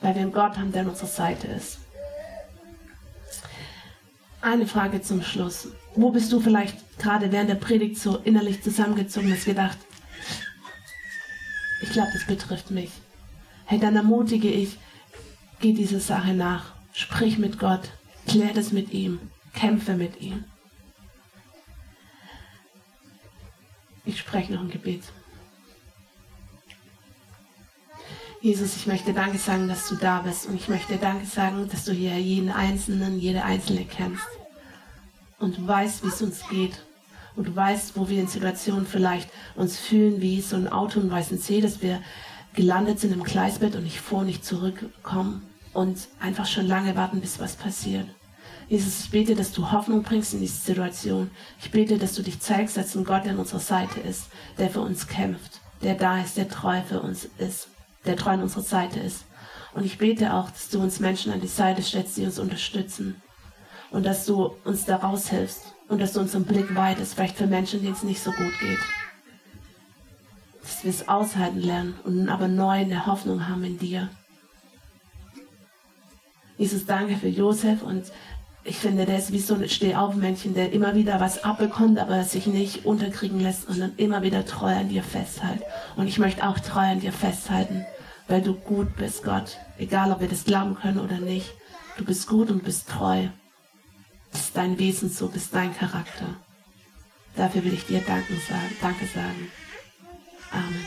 Weil 0.00 0.14
wir 0.14 0.22
einen 0.22 0.32
Gott 0.32 0.56
haben, 0.56 0.72
der 0.72 0.82
an 0.82 0.88
unserer 0.88 1.06
Seite 1.06 1.46
ist. 1.48 1.78
Eine 4.40 4.66
Frage 4.66 5.02
zum 5.02 5.22
Schluss. 5.22 5.68
Wo 5.94 6.10
bist 6.10 6.32
du 6.32 6.40
vielleicht 6.40 6.98
gerade 6.98 7.30
während 7.30 7.50
der 7.50 7.56
Predigt 7.56 8.00
so 8.00 8.16
innerlich 8.16 8.62
zusammengezogen, 8.62 9.30
hast 9.30 9.44
gedacht, 9.44 9.76
ich 11.80 11.90
glaube, 11.90 12.10
das 12.12 12.26
betrifft 12.26 12.70
mich. 12.70 12.90
Hey, 13.64 13.78
dann 13.78 13.96
ermutige 13.96 14.48
ich, 14.48 14.78
geh 15.60 15.72
dieser 15.72 16.00
Sache 16.00 16.34
nach. 16.34 16.72
Sprich 16.92 17.38
mit 17.38 17.58
Gott. 17.58 17.90
Klär 18.26 18.52
das 18.52 18.72
mit 18.72 18.92
ihm. 18.92 19.20
Kämpfe 19.54 19.94
mit 19.94 20.20
ihm. 20.20 20.44
Ich 24.04 24.18
spreche 24.18 24.52
noch 24.52 24.60
ein 24.60 24.70
Gebet. 24.70 25.04
Jesus, 28.40 28.76
ich 28.76 28.86
möchte 28.86 29.12
Danke 29.12 29.38
sagen, 29.38 29.68
dass 29.68 29.88
du 29.88 29.96
da 29.96 30.20
bist. 30.20 30.46
Und 30.46 30.56
ich 30.56 30.68
möchte 30.68 30.96
Danke 30.96 31.26
sagen, 31.26 31.68
dass 31.68 31.84
du 31.84 31.92
hier 31.92 32.18
jeden 32.18 32.50
Einzelnen, 32.50 33.18
jede 33.18 33.44
Einzelne 33.44 33.84
kennst. 33.84 34.26
Und 35.38 35.66
weißt, 35.66 36.02
wie 36.04 36.08
es 36.08 36.22
uns 36.22 36.46
geht 36.48 36.80
und 37.36 37.48
du 37.48 37.56
weißt, 37.56 37.96
wo 37.96 38.08
wir 38.08 38.20
in 38.20 38.26
Situationen 38.26 38.86
vielleicht 38.86 39.30
uns 39.54 39.78
fühlen 39.78 40.20
wie 40.20 40.40
so 40.40 40.56
ein 40.56 40.68
Auto 40.68 41.00
im 41.00 41.10
weißen 41.10 41.38
See, 41.38 41.60
dass 41.60 41.82
wir 41.82 42.00
gelandet 42.54 43.00
sind 43.00 43.12
im 43.12 43.24
Gleisbett 43.24 43.76
und 43.76 43.84
nicht 43.84 44.00
vor, 44.00 44.24
nicht 44.24 44.44
zurückkommen 44.44 45.42
und 45.72 46.08
einfach 46.18 46.46
schon 46.46 46.66
lange 46.66 46.96
warten, 46.96 47.20
bis 47.20 47.38
was 47.38 47.54
passiert. 47.56 48.06
Jesus, 48.68 49.04
ich 49.04 49.10
bete, 49.10 49.34
dass 49.34 49.52
du 49.52 49.72
Hoffnung 49.72 50.02
bringst 50.02 50.32
in 50.32 50.40
diese 50.40 50.60
Situation. 50.60 51.30
Ich 51.60 51.70
bete, 51.70 51.98
dass 51.98 52.14
du 52.14 52.22
dich 52.22 52.40
zeigst 52.40 52.78
als 52.78 52.94
ein 52.94 53.04
Gott, 53.04 53.26
an 53.26 53.38
unserer 53.38 53.60
Seite 53.60 54.00
ist, 54.00 54.26
der 54.58 54.70
für 54.70 54.80
uns 54.80 55.08
kämpft, 55.08 55.60
der 55.82 55.94
da 55.94 56.20
ist, 56.20 56.36
der 56.36 56.48
treu 56.48 56.80
für 56.82 57.00
uns 57.00 57.28
ist, 57.38 57.68
der 58.06 58.16
treu 58.16 58.30
an 58.30 58.42
unserer 58.42 58.62
Seite 58.62 59.00
ist. 59.00 59.24
Und 59.74 59.84
ich 59.84 59.98
bete 59.98 60.34
auch, 60.34 60.50
dass 60.50 60.68
du 60.68 60.80
uns 60.80 61.00
Menschen 61.00 61.32
an 61.32 61.40
die 61.40 61.48
Seite 61.48 61.82
stellst, 61.82 62.16
die 62.16 62.24
uns 62.24 62.38
unterstützen. 62.38 63.20
Und 63.90 64.06
dass 64.06 64.24
du 64.24 64.54
uns 64.64 64.84
da 64.84 64.96
raushilfst 64.96 65.74
und 65.90 66.00
dass 66.00 66.12
du 66.12 66.20
unseren 66.20 66.44
Blick 66.44 66.74
weitest, 66.74 67.14
vielleicht 67.14 67.36
für 67.36 67.48
Menschen, 67.48 67.82
denen 67.82 67.94
es 67.94 68.04
nicht 68.04 68.22
so 68.22 68.30
gut 68.30 68.58
geht. 68.60 68.78
Dass 70.62 70.84
wir 70.84 70.90
es 70.90 71.08
aushalten 71.08 71.60
lernen 71.60 71.94
und 72.04 72.28
aber 72.28 72.48
neu 72.48 72.70
eine 72.70 73.06
Hoffnung 73.06 73.48
haben 73.48 73.64
in 73.64 73.78
dir. 73.78 74.08
Jesus, 76.56 76.86
danke 76.86 77.16
für 77.16 77.28
Josef 77.28 77.82
und 77.82 78.04
ich 78.62 78.76
finde, 78.76 79.04
der 79.04 79.18
ist 79.18 79.32
wie 79.32 79.40
so 79.40 79.54
ein 79.54 79.68
Stehaufmännchen, 79.68 80.54
der 80.54 80.72
immer 80.72 80.94
wieder 80.94 81.18
was 81.18 81.42
abbekommt, 81.42 81.98
aber 81.98 82.22
sich 82.22 82.46
nicht 82.46 82.84
unterkriegen 82.84 83.40
lässt 83.40 83.68
dann 83.68 83.94
immer 83.96 84.22
wieder 84.22 84.44
treu 84.44 84.72
an 84.72 84.90
dir 84.90 85.02
festhält. 85.02 85.62
Und 85.96 86.06
ich 86.06 86.18
möchte 86.18 86.46
auch 86.46 86.58
treu 86.60 86.82
an 86.82 87.00
dir 87.00 87.12
festhalten, 87.12 87.84
weil 88.28 88.42
du 88.42 88.54
gut 88.54 88.94
bist, 88.96 89.24
Gott. 89.24 89.56
Egal, 89.78 90.12
ob 90.12 90.20
wir 90.20 90.28
das 90.28 90.44
glauben 90.44 90.76
können 90.76 91.00
oder 91.00 91.18
nicht. 91.18 91.50
Du 91.96 92.04
bist 92.04 92.28
gut 92.28 92.50
und 92.50 92.62
bist 92.62 92.88
treu 92.88 93.28
dein 94.60 94.78
Wesen 94.78 95.08
so, 95.08 95.28
bist 95.28 95.54
dein 95.54 95.74
Charakter. 95.74 96.36
Dafür 97.34 97.64
will 97.64 97.72
ich 97.72 97.86
dir 97.86 98.02
Danke 98.06 98.34
sagen. 98.34 98.76
Danke 98.82 99.06
sagen. 99.06 99.50
Amen. 100.52 100.86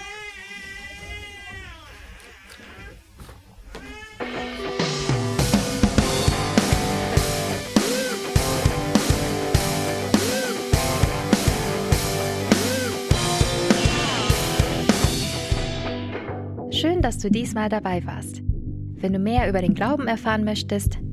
Schön, 16.71 17.01
dass 17.01 17.17
du 17.17 17.31
diesmal 17.31 17.69
dabei 17.69 18.05
warst. 18.05 18.43
Wenn 18.43 19.13
du 19.13 19.19
mehr 19.19 19.49
über 19.49 19.61
den 19.61 19.73
Glauben 19.73 20.07
erfahren 20.07 20.43
möchtest, 20.43 20.99